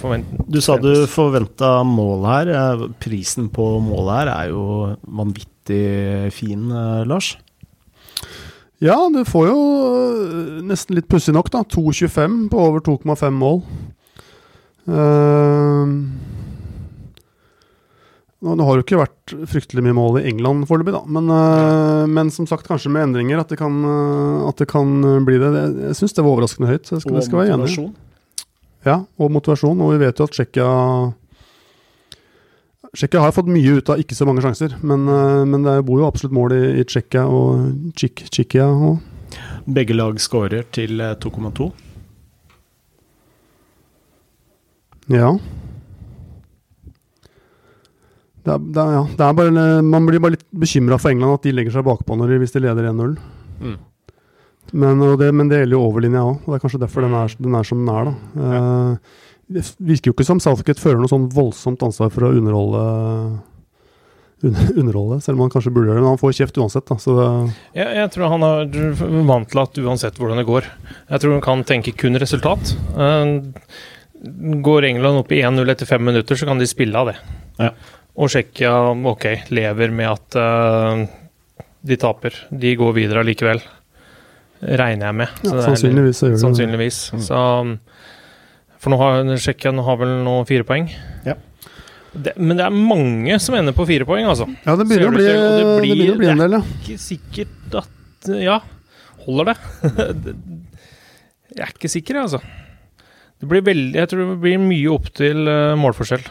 Du 0.53 0.61
sa 0.61 0.77
du 0.77 0.91
forventa 1.09 1.71
mål 1.89 2.27
her. 2.29 2.53
Prisen 3.01 3.49
på 3.49 3.71
målet 3.81 4.19
her 4.19 4.33
er 4.35 4.51
jo 4.53 4.67
vanvittig 5.09 6.31
fin, 6.37 6.69
Lars. 7.09 7.39
Ja, 8.83 8.97
du 9.13 9.23
får 9.25 9.49
jo 9.49 9.59
øh, 9.95 10.63
nesten 10.67 10.99
litt 10.99 11.09
pussig 11.11 11.35
nok, 11.35 11.51
da. 11.53 11.63
2,25 11.63 12.49
på 12.51 12.61
over 12.61 12.83
2,5 12.85 13.37
mål. 13.39 13.61
Uh, 14.85 15.89
nå, 18.45 18.53
det 18.53 18.65
har 18.67 18.77
jo 18.77 18.83
ikke 18.85 18.99
vært 19.01 19.35
fryktelig 19.49 19.81
mye 19.87 19.97
mål 19.97 20.19
i 20.21 20.27
England 20.29 20.67
foreløpig, 20.69 20.93
da. 20.97 21.05
Men, 21.17 21.31
uh, 21.33 22.05
men 22.11 22.33
som 22.35 22.49
sagt, 22.51 22.67
kanskje 22.69 22.93
med 22.93 23.07
endringer 23.07 23.41
at 23.41 23.53
det 23.55 23.61
kan, 23.63 23.79
øh, 23.89 24.49
at 24.51 24.61
det 24.61 24.69
kan 24.73 24.99
bli 25.25 25.39
det. 25.41 25.53
det 25.55 25.65
jeg 25.91 26.01
syns 26.03 26.19
det 26.19 26.25
var 26.25 26.35
overraskende 26.35 26.73
høyt. 26.73 26.91
skal, 26.91 27.15
det 27.23 27.29
enig. 27.31 27.63
motivasjon. 27.63 27.95
Ja, 28.85 28.99
og 29.17 29.33
motivasjon. 29.33 29.81
Og 29.81 29.95
vi 29.95 30.03
vet 30.03 30.21
jo 30.21 30.29
at 30.29 30.37
Tsjekkia 30.37 30.69
Tsjekkia 32.95 33.25
har 33.25 33.35
fått 33.35 33.51
mye 33.51 33.79
ut 33.81 33.91
av 33.91 33.99
ikke 33.99 34.15
så 34.15 34.27
mange 34.29 34.43
sjanser, 34.45 34.77
men, 34.87 35.09
øh, 35.11 35.43
men 35.51 35.65
det 35.67 35.81
bor 35.87 35.99
jo 35.99 36.07
absolutt 36.07 36.35
mål 36.37 36.55
i, 36.55 36.63
i 36.79 36.85
Tsjekkia 36.87 37.25
og 37.27 37.91
Tsjekkia. 37.99 38.69
og 38.71 39.03
Begge 39.67 39.97
lag 39.97 40.21
skårer 40.23 40.69
til 40.75 41.03
eh, 41.03 41.17
2,2. 41.19 41.71
Ja. 45.13 45.33
Det 48.45 48.53
er, 48.53 48.61
det 48.61 48.81
er, 48.81 48.93
ja. 48.93 49.03
det 49.09 49.27
er 49.27 49.37
bare, 49.41 49.67
man 49.83 50.07
blir 50.07 50.23
bare 50.23 50.37
litt 50.37 50.47
bekymra 50.53 51.01
for 51.01 51.11
England 51.11 51.41
at 51.41 51.49
de 51.49 51.55
legger 51.57 51.75
seg 51.75 51.87
bakpå 51.87 52.17
når 52.21 52.35
de, 52.35 52.41
hvis 52.45 52.55
de 52.55 52.63
leder 52.63 52.91
1-0. 52.93 53.19
Mm. 53.65 53.77
Men, 54.75 55.05
det, 55.19 55.29
men 55.35 55.51
det 55.51 55.63
gjelder 55.63 55.77
jo 55.77 55.85
overlinja 55.89 56.23
òg, 56.25 56.41
og 56.45 56.53
det 56.53 56.57
er 56.57 56.63
kanskje 56.63 56.83
derfor 56.83 57.05
den 57.05 57.15
er, 57.19 57.35
den 57.43 57.57
er 57.59 57.69
som 57.69 57.83
den 57.83 57.95
er. 57.95 58.11
da. 58.11 58.45
Eh, 58.45 59.23
det 59.49 59.65
virker 59.79 60.11
jo 60.11 60.15
ikke 60.17 60.27
som 60.27 60.41
Southgate 60.43 60.81
føler 60.81 61.03
noe 61.03 61.11
sånn 61.11 61.29
voldsomt 61.33 61.83
ansvar 61.85 62.13
for 62.15 62.29
å 62.29 62.33
underholde 62.37 62.85
underholde, 64.81 65.21
selv 65.25 65.39
om 65.39 65.47
han 65.47 65.53
kanskje 65.55 65.73
burde 65.73 65.89
gjøre 65.89 66.01
det. 66.01 66.05
Men 66.05 66.15
han 66.15 66.21
får 66.21 66.35
kjeft 66.37 66.59
uansett. 66.61 66.87
da, 66.91 66.99
så 67.01 67.15
det, 67.17 67.29
Jeg, 67.79 67.97
jeg 67.97 68.13
tror 68.15 68.33
han 68.35 68.47
er 68.47 69.25
vant 69.31 69.49
til 69.51 69.63
at 69.63 69.81
uansett 69.81 70.21
hvordan 70.21 70.41
det 70.43 70.47
går 70.49 70.67
Jeg 70.67 71.23
tror 71.23 71.37
han 71.37 71.45
kan 71.45 71.65
tenke 71.69 71.95
kun 71.97 72.21
resultat. 72.21 72.75
Eh, 72.93 73.35
går 74.65 74.89
England 74.91 75.23
opp 75.23 75.33
i 75.33 75.43
1-0 75.45 75.73
etter 75.73 75.89
fem 75.89 76.05
minutter, 76.05 76.37
så 76.37 76.49
kan 76.49 76.61
de 76.61 76.69
spille 76.69 76.97
av 76.99 77.13
det. 77.13 77.17
Ja. 77.61 77.71
Og 78.15 78.31
om 78.71 79.07
ok, 79.11 79.25
lever 79.51 79.91
med 79.91 80.07
at 80.07 80.37
uh, 80.39 81.03
de 81.83 81.97
taper. 81.99 82.37
De 82.51 82.77
går 82.79 82.93
videre 82.95 83.25
allikevel. 83.25 83.61
Regner 84.65 85.11
jeg 85.11 85.19
med. 85.19 85.29
ja, 85.43 85.51
Så 85.51 85.51
er 85.51 85.51
heller- 85.51 85.67
sannsynligvis 85.69 86.17
så 86.21 86.27
gjør 86.27 86.31
det 86.31 86.39
det. 86.39 86.45
Sannsynligvis. 86.45 87.01
Mm. 87.13 87.25
Så 87.27 87.41
For 88.85 88.93
nå 88.93 88.99
har 89.01 89.23
Tsjekkia 89.41 89.73
vel 89.73 90.11
nå 90.27 90.37
fire 90.49 90.67
poeng. 90.69 90.91
Ja. 91.25 91.39
Det, 92.15 92.35
men 92.39 92.59
det 92.59 92.67
er 92.67 92.75
mange 92.77 93.39
som 93.43 93.57
ender 93.59 93.75
på 93.75 93.87
fire 93.89 94.05
poeng, 94.07 94.27
altså. 94.29 94.45
Ja, 94.67 94.77
det 94.79 94.85
begynner, 94.87 95.09
å 95.09 95.15
bli, 95.17 95.25
til, 95.25 95.39
og 95.41 95.55
det 95.57 95.63
det 95.65 95.79
begynner 95.83 96.13
å 96.13 96.19
bli 96.21 96.29
en 96.31 96.43
del, 96.45 96.57
ja. 96.59 96.61
Ikke 96.77 96.99
sikkert 97.03 97.79
at 97.81 98.29
Ja, 98.45 98.59
holder 99.25 99.51
det? 99.51 99.57
Det- 100.27 100.37
jeg 101.57 101.65
er 101.65 101.73
ikke 101.73 101.91
sikker, 101.91 102.21
altså. 102.23 102.43
Det 103.41 103.49
blir 103.51 103.65
veldig 103.67 103.99
Jeg 103.99 104.11
tror 104.13 104.23
det 104.31 104.39
blir 104.45 104.61
mye 104.63 104.93
opp 104.95 105.09
til 105.17 105.49
eh, 105.51 105.73
målforskjell. 105.81 106.29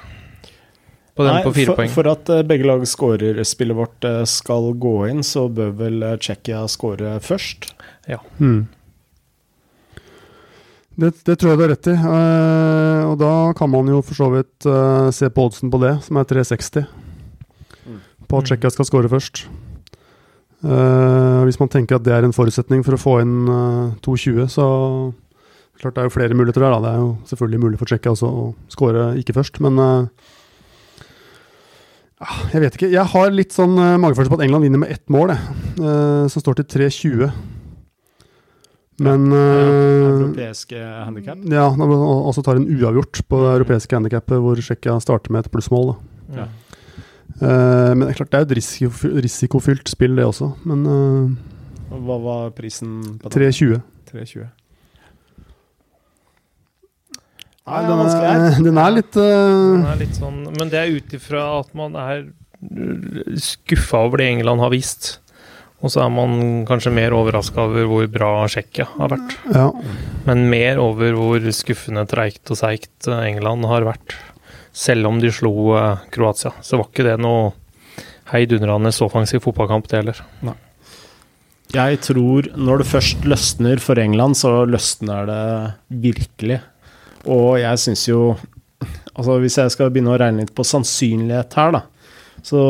På 1.13 1.25
den 1.27 1.35
Nei, 1.35 1.43
på 1.45 1.51
fire 1.57 1.73
for, 1.73 1.81
poeng. 1.81 1.91
for 1.93 2.09
at 2.13 2.31
eh, 2.37 2.45
begge 2.53 2.69
lag 2.69 2.85
scorer 2.89 3.41
spillet 3.45 3.77
vårt 3.77 4.07
eh, 4.07 4.21
skal 4.29 4.71
gå 4.81 4.93
inn, 5.09 5.25
så 5.25 5.49
bør 5.51 5.75
vel 5.83 6.07
Tsjekkia 6.21 6.63
score 6.71 7.17
først. 7.25 7.73
Mm. 8.39 8.63
Det, 10.95 11.09
det 11.25 11.35
tror 11.41 11.53
jeg 11.53 11.57
du 11.57 11.63
har 11.63 11.71
rett 11.73 11.89
i. 11.89 11.95
Uh, 11.97 13.01
og 13.09 13.17
da 13.21 13.33
kan 13.57 13.71
man 13.73 13.87
jo 13.89 14.01
for 14.05 14.17
så 14.17 14.27
vidt 14.33 14.67
uh, 14.69 15.09
se 15.15 15.29
på 15.33 15.47
oddsen 15.47 15.71
på 15.73 15.79
det, 15.81 15.95
som 16.05 16.19
er 16.21 16.27
360. 16.29 16.85
Mm. 17.87 17.99
På 18.29 18.37
at 18.37 18.43
Mm. 18.43 18.47
Tsjekkia 18.51 18.73
skal 18.73 18.85
score 18.89 19.09
først. 19.09 19.45
Uh, 20.63 21.43
hvis 21.43 21.59
man 21.59 21.67
tenker 21.67 21.97
at 21.97 22.05
det 22.05 22.13
er 22.15 22.23
en 22.23 22.35
forutsetning 22.35 22.85
for 22.85 22.95
å 22.95 23.01
få 23.01 23.17
inn 23.19 23.49
eh, 23.51 23.97
2,20, 24.05 24.47
så 24.53 24.67
Klart 25.81 25.97
det 25.97 26.03
er 26.03 26.05
jo 26.07 26.13
flere 26.13 26.35
muligheter 26.37 26.61
der. 26.63 26.71
da, 26.71 26.79
Det 26.79 26.91
er 26.93 26.99
jo 27.01 27.09
selvfølgelig 27.27 27.59
mulig 27.59 27.79
for 27.81 27.89
Tsjekkia 27.89 28.13
også 28.13 28.27
å 28.29 28.43
score 28.71 29.07
ikke 29.19 29.33
først, 29.35 29.59
men 29.59 29.79
eh, 29.81 30.29
Jeg 32.53 32.61
vet 32.61 32.77
ikke. 32.77 32.91
Jeg 32.93 33.03
har 33.11 33.33
litt 33.33 33.51
sånn 33.51 33.73
uh, 33.75 33.97
magefølelse 33.99 34.31
på 34.31 34.37
at 34.39 34.45
England 34.45 34.63
vinner 34.63 34.79
med 34.79 34.93
ett 34.93 35.03
mål, 35.11 35.33
det. 35.33 35.39
Uh, 35.81 36.29
som 36.31 36.39
står 36.39 36.61
til 36.61 36.87
3-20. 36.87 37.33
Men 39.01 39.31
uh, 39.33 39.39
Europeiske 39.39 40.77
handikap? 40.77 41.39
Ja, 41.49 41.65
altså 41.73 42.43
tar 42.45 42.59
en 42.59 42.67
uavgjort 42.69 43.23
på 43.29 43.39
det 43.41 43.53
europeiske 43.55 43.97
handikappet, 43.97 44.37
hvor 44.43 44.59
Tsjekkia 44.59 44.99
starter 45.01 45.33
med 45.33 45.45
et 45.45 45.53
plussmål. 45.53 45.95
Ja. 46.35 46.45
Uh, 47.41 47.93
men 47.97 48.05
det 48.05 48.11
er 48.11 48.19
klart 48.19 48.33
det 48.35 48.41
er 48.41 48.45
et 48.47 48.57
risikofylt, 48.59 49.17
risikofylt 49.25 49.89
spill, 49.89 50.13
det 50.19 50.27
også. 50.27 50.51
Men 50.69 50.85
uh, 50.85 51.95
Hva 52.05 52.19
var 52.21 52.53
prisen 52.57 53.17
på 53.23 53.33
3-20. 53.33 53.81
3,20. 54.13 54.45
Nei, 57.63 57.81
den 57.87 57.99
er, 58.03 58.45
den 58.59 58.77
er 58.77 58.89
litt 58.91 59.13
Den 59.15 59.85
er 59.87 59.99
litt 60.01 60.17
sånn 60.19 60.41
Men 60.51 60.67
det 60.67 60.81
er 60.81 60.97
ut 60.97 61.13
ifra 61.15 61.45
at 61.61 61.69
man 61.79 61.93
er 61.95 62.25
skuffa 63.39 64.01
over 64.03 64.19
det 64.19 64.27
England 64.33 64.61
har 64.63 64.71
vist. 64.71 65.22
Og 65.83 65.91
så 65.91 66.05
er 66.05 66.11
man 66.15 66.63
kanskje 66.67 66.93
mer 66.95 67.13
overraska 67.15 67.65
over 67.65 67.87
hvor 67.89 68.05
bra 68.11 68.29
Tsjekkia 68.47 68.87
har 68.95 69.11
vært. 69.11 69.33
Ja. 69.51 69.65
Men 70.29 70.45
mer 70.51 70.79
over 70.79 71.17
hvor 71.19 71.47
skuffende 71.55 72.05
treigt 72.07 72.47
og 72.53 72.59
seigt 72.61 73.09
England 73.11 73.67
har 73.67 73.83
vært. 73.89 74.15
Selv 74.73 75.09
om 75.11 75.19
de 75.21 75.29
slo 75.33 75.73
eh, 75.77 76.05
Kroatia, 76.13 76.53
så 76.63 76.79
var 76.79 76.87
ikke 76.87 77.05
det 77.09 77.17
noe 77.21 77.51
heidundrende 78.31 78.93
offensiv 79.05 79.43
fotballkamp, 79.43 79.89
det 79.91 79.99
heller. 79.99 80.23
Nei. 80.47 80.55
Jeg 81.73 81.99
tror 82.05 82.47
når 82.53 82.81
det 82.81 82.89
først 82.89 83.23
løsner 83.25 83.81
for 83.81 83.99
England, 83.99 84.37
så 84.39 84.63
løsner 84.69 85.27
det 85.29 85.43
virkelig. 86.05 86.59
Og 87.27 87.59
jeg 87.61 87.85
syns 87.85 88.07
jo 88.09 88.33
Altså 89.13 89.35
hvis 89.39 89.55
jeg 89.59 89.71
skal 89.71 89.91
begynne 89.93 90.11
å 90.11 90.17
regne 90.17 90.41
litt 90.41 90.55
på 90.57 90.63
sannsynlighet 90.65 91.53
her, 91.55 91.75
da, 91.75 91.81
så 92.43 92.63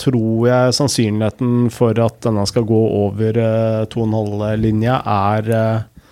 tror 0.00 0.46
jeg 0.48 0.76
sannsynligheten 0.76 1.68
for 1.74 1.98
at 2.02 2.20
denne 2.26 2.44
skal 2.50 2.66
gå 2.68 2.80
over 3.00 3.40
uh, 3.40 3.84
2,5-linja, 3.92 5.00
er 5.04 5.50
uh, 5.54 6.06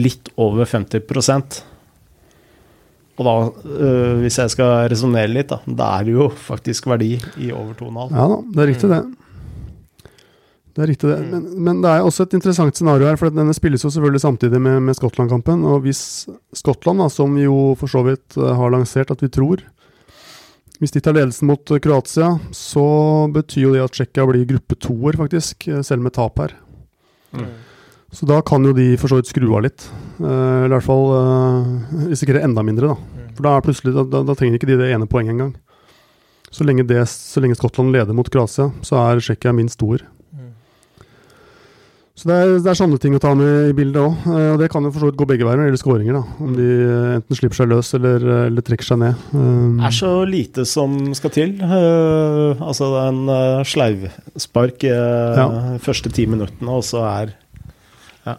litt 0.00 0.30
over 0.40 0.66
50 0.66 1.62
Og 3.14 3.26
da, 3.26 3.34
øh, 3.64 4.22
hvis 4.24 4.38
jeg 4.40 4.50
skal 4.50 4.88
resonnere 4.90 5.30
litt, 5.30 5.52
da, 5.52 5.60
da 5.66 5.90
er 5.98 6.08
det 6.08 6.16
jo 6.16 6.30
faktisk 6.34 6.88
verdi 6.90 7.12
i 7.38 7.52
over 7.54 7.76
2,5. 7.78 8.16
Ja 8.16 8.24
da, 8.32 8.40
det 8.42 8.64
er 8.64 8.70
riktig, 8.72 8.90
det. 8.90 9.02
Det 10.74 10.82
er 10.82 10.90
riktig, 10.90 11.10
det. 11.12 11.20
Men, 11.30 11.44
men, 11.62 11.82
det 11.84 11.92
er 11.92 12.02
også 12.02 12.26
et 12.26 12.34
interessant 12.34 12.74
scenario 12.74 13.06
her, 13.06 13.18
for 13.20 13.30
denne 13.30 13.54
spilles 13.54 13.84
jo 13.86 13.92
selvfølgelig 13.94 14.24
samtidig 14.24 14.58
med, 14.58 14.80
med 14.82 14.98
Skottland-kampen. 14.98 15.62
Og 15.70 15.84
hvis 15.84 16.26
Skottland, 16.58 16.98
da, 17.04 17.06
som 17.12 17.38
jo 17.38 17.76
for 17.78 17.92
så 17.92 18.02
vidt 18.08 18.34
eh, 18.34 18.50
har 18.58 18.74
lansert 18.74 19.14
at 19.14 19.22
vi 19.22 19.30
tror 19.30 19.62
Hvis 20.84 20.92
de 20.92 21.00
tar 21.00 21.14
ledelsen 21.16 21.48
mot 21.48 21.70
Kroatia, 21.80 22.26
så 22.52 22.82
betyr 23.32 23.62
jo 23.62 23.70
det 23.72 23.86
at 23.86 23.94
Tsjekkia 23.96 24.26
blir 24.28 24.42
gruppe 24.50 24.76
toer, 24.76 25.16
faktisk, 25.16 25.64
eh, 25.72 25.80
selv 25.80 26.04
med 26.04 26.12
tap 26.12 26.36
her. 26.42 26.52
Mm. 27.32 27.46
Så 28.12 28.28
da 28.28 28.42
kan 28.44 28.62
jo 28.68 28.74
de 28.76 28.90
for 29.00 29.08
så 29.08 29.16
vidt 29.16 29.30
skru 29.32 29.46
av 29.56 29.64
litt. 29.64 29.86
Uh, 30.20 30.28
eller 30.28 30.74
i 30.74 30.74
hvert 30.76 30.86
fall 30.86 31.06
uh, 31.08 32.04
risikere 32.10 32.42
enda 32.44 32.60
mindre, 32.60 32.92
da. 32.92 32.98
Mm. 33.00 33.30
For 33.32 33.46
da, 33.46 33.54
er 33.56 33.64
plutselig, 33.64 33.94
da, 33.96 34.20
da, 34.28 34.36
trenger 34.36 34.60
ikke 34.60 34.68
de 34.68 34.76
det 34.82 34.90
ene 34.92 35.08
poenget 35.08 35.32
engang. 35.38 35.54
Så 36.52 36.68
lenge, 36.68 36.84
det, 36.84 37.00
så 37.08 37.40
lenge 37.40 37.56
Skottland 37.56 37.96
leder 37.96 38.12
mot 38.12 38.28
Kroatia, 38.28 38.68
så 38.84 39.00
er 39.06 39.24
Tsjekkia 39.24 39.56
minst 39.56 39.80
toer. 39.80 40.04
Så 42.14 42.28
det 42.30 42.34
er, 42.38 42.50
det 42.62 42.68
er, 42.70 42.76
sånne 42.78 42.98
ting 43.02 43.16
å 43.16 43.18
ta 43.18 43.32
med 43.34 43.72
i 43.72 43.74
bildet 43.74 43.98
òg. 43.98 44.12
Uh, 44.22 44.52
og 44.52 44.60
det 44.60 44.68
kan 44.70 44.84
jo 44.86 44.92
for 44.94 45.02
så 45.02 45.08
vidt 45.08 45.16
gå 45.18 45.26
begge 45.26 45.46
veier 45.46 45.58
når 45.58 45.66
det 45.66 45.70
gjelder 45.72 45.82
skåringer. 45.82 46.14
da. 46.14 46.42
Om 46.46 46.52
de 46.54 46.66
uh, 46.78 47.14
enten 47.16 47.38
slipper 47.40 47.58
seg 47.58 47.70
løs 47.72 47.88
eller, 47.98 48.26
eller 48.44 48.66
trekker 48.66 48.86
seg 48.86 49.00
ned. 49.02 49.24
Um, 49.34 49.80
det 49.80 49.88
er 49.88 49.96
så 49.96 50.10
lite 50.30 50.66
som 50.70 50.94
skal 51.18 51.32
til. 51.34 51.56
Altså 51.64 52.92
det 52.92 53.00
er 53.00 53.16
en 53.16 53.64
sleivspark 53.66 54.86
ja. 54.86 55.48
første 55.82 56.12
ti 56.14 56.28
minuttene, 56.30 56.70
og 56.70 56.86
så 56.86 57.02
er 57.08 57.34
ja. 58.24 58.36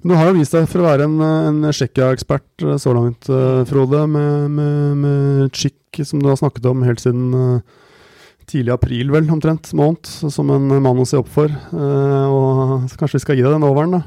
Du 0.00 0.14
har 0.14 0.30
jo 0.30 0.38
vist 0.38 0.54
deg 0.54 0.70
for 0.70 0.80
å 0.80 0.86
være 0.86 1.04
en, 1.04 1.18
en 1.20 1.58
Tsjekkia-ekspert 1.68 2.64
så 2.80 2.94
langt, 2.96 3.26
Frode. 3.68 4.06
Med, 4.08 4.46
med, 4.54 5.02
med 5.02 5.58
Chick, 5.58 6.00
som 6.06 6.22
du 6.22 6.30
har 6.30 6.38
snakket 6.40 6.70
om 6.70 6.86
helt 6.86 7.02
siden 7.02 7.34
tidlig 8.48 8.72
april, 8.74 9.10
vel, 9.12 9.28
omtrent, 9.32 9.72
måned, 9.76 10.08
som 10.32 10.50
en 10.54 10.70
mann 10.82 11.02
å 11.02 11.06
se 11.08 11.18
opp 11.20 11.28
for. 11.32 11.52
Uh, 11.72 12.26
og 12.32 12.96
kanskje 13.00 13.18
vi 13.18 13.24
skal 13.24 13.38
gi 13.38 13.44
deg 13.44 13.54
den 13.56 13.66
overen, 13.68 13.98
da. 13.98 14.04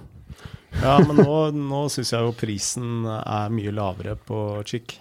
Ja, 0.79 0.95
men 1.03 1.19
nå, 1.19 1.37
nå 1.51 1.83
syns 1.91 2.13
jeg 2.13 2.23
jo 2.23 2.31
prisen 2.37 3.03
er 3.11 3.51
mye 3.51 3.73
lavere 3.75 4.15
på 4.15 4.61
Chick. 4.67 4.95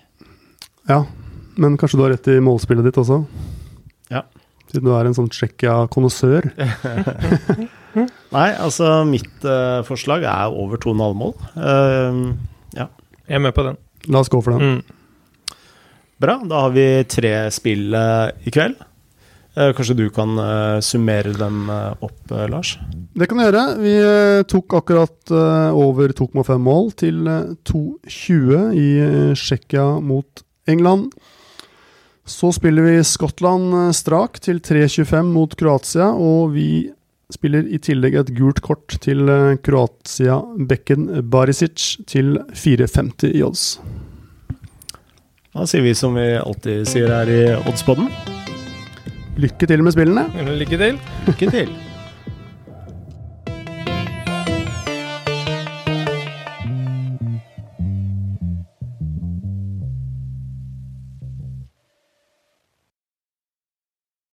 Ja, 0.91 1.05
men 1.61 1.79
kanskje 1.79 2.01
du 2.01 2.05
har 2.05 2.15
rett 2.15 2.27
i 2.33 2.41
målspillet 2.43 2.89
ditt 2.89 2.99
også? 3.01 3.21
Ja. 4.11 4.25
Siden 4.71 4.89
du 4.89 4.93
er 4.95 5.07
en 5.07 5.17
sånn 5.17 5.31
Tsjekkia-konnoissør? 5.31 6.51
Nei, 8.37 8.49
altså 8.51 9.01
mitt 9.09 9.47
uh, 9.47 9.81
forslag 9.87 10.27
er 10.27 10.51
over 10.55 10.81
2,5 10.83 11.17
mål. 11.23 11.35
Uh, 11.55 12.35
ja. 12.77 12.91
Jeg 13.27 13.39
er 13.39 13.45
med 13.47 13.55
på 13.57 13.67
den. 13.67 13.79
La 14.11 14.23
oss 14.25 14.31
gå 14.33 14.43
for 14.43 14.59
den. 14.59 14.81
Mm. 14.81 15.57
Bra. 16.21 16.37
Da 16.51 16.67
har 16.67 16.75
vi 16.75 16.87
tre 17.09 17.35
spill 17.55 17.95
i 17.95 18.53
kveld. 18.53 18.79
Eh, 19.61 19.73
kanskje 19.77 19.95
du 19.95 20.07
kan 20.15 20.39
uh, 20.39 20.81
summere 20.81 21.35
dem 21.37 21.69
uh, 21.69 21.93
opp, 22.01 22.33
Lars? 22.49 22.79
Det 23.13 23.27
kan 23.29 23.41
jeg 23.43 23.51
gjøre. 23.51 23.65
Vi 23.83 23.95
tok 24.49 24.77
akkurat 24.79 25.33
over 25.77 26.15
2,5 26.17 26.63
mål 26.63 26.93
til 26.97 27.27
2,20 27.69 28.79
i 28.79 28.87
Tsjekkia 29.35 29.99
mot 30.01 30.45
England. 30.71 31.11
Så 32.25 32.53
spiller 32.55 32.87
vi 32.87 32.95
Skottland 33.05 33.91
strak 33.99 34.39
til 34.41 34.63
3,25 34.63 35.35
mot 35.35 35.59
Kroatia, 35.59 36.13
og 36.15 36.55
vi 36.55 36.87
spiller 37.35 37.67
i 37.67 37.83
tillegg 37.83 38.17
et 38.23 38.33
gult 38.39 38.63
kort 38.65 38.95
til 39.03 39.27
Kroatia 39.67 40.39
Bekken 40.71 41.11
Barisic 41.29 41.99
til 42.09 42.39
4,50 42.55 43.35
i 43.35 43.43
odds. 43.45 43.71
Da 45.51 45.67
sier 45.67 45.83
vi 45.83 45.99
som 45.99 46.15
vi 46.15 46.31
alltid 46.39 46.87
sier 46.89 47.11
her 47.11 47.35
i 47.35 47.43
Oddspodden. 47.59 48.40
Lykke 49.37 49.67
til 49.67 49.83
med 49.83 49.93
spillene. 49.93 50.27
Lykke 50.59 50.79
til. 50.79 51.01
Lykke 51.29 51.51
til. 51.51 51.90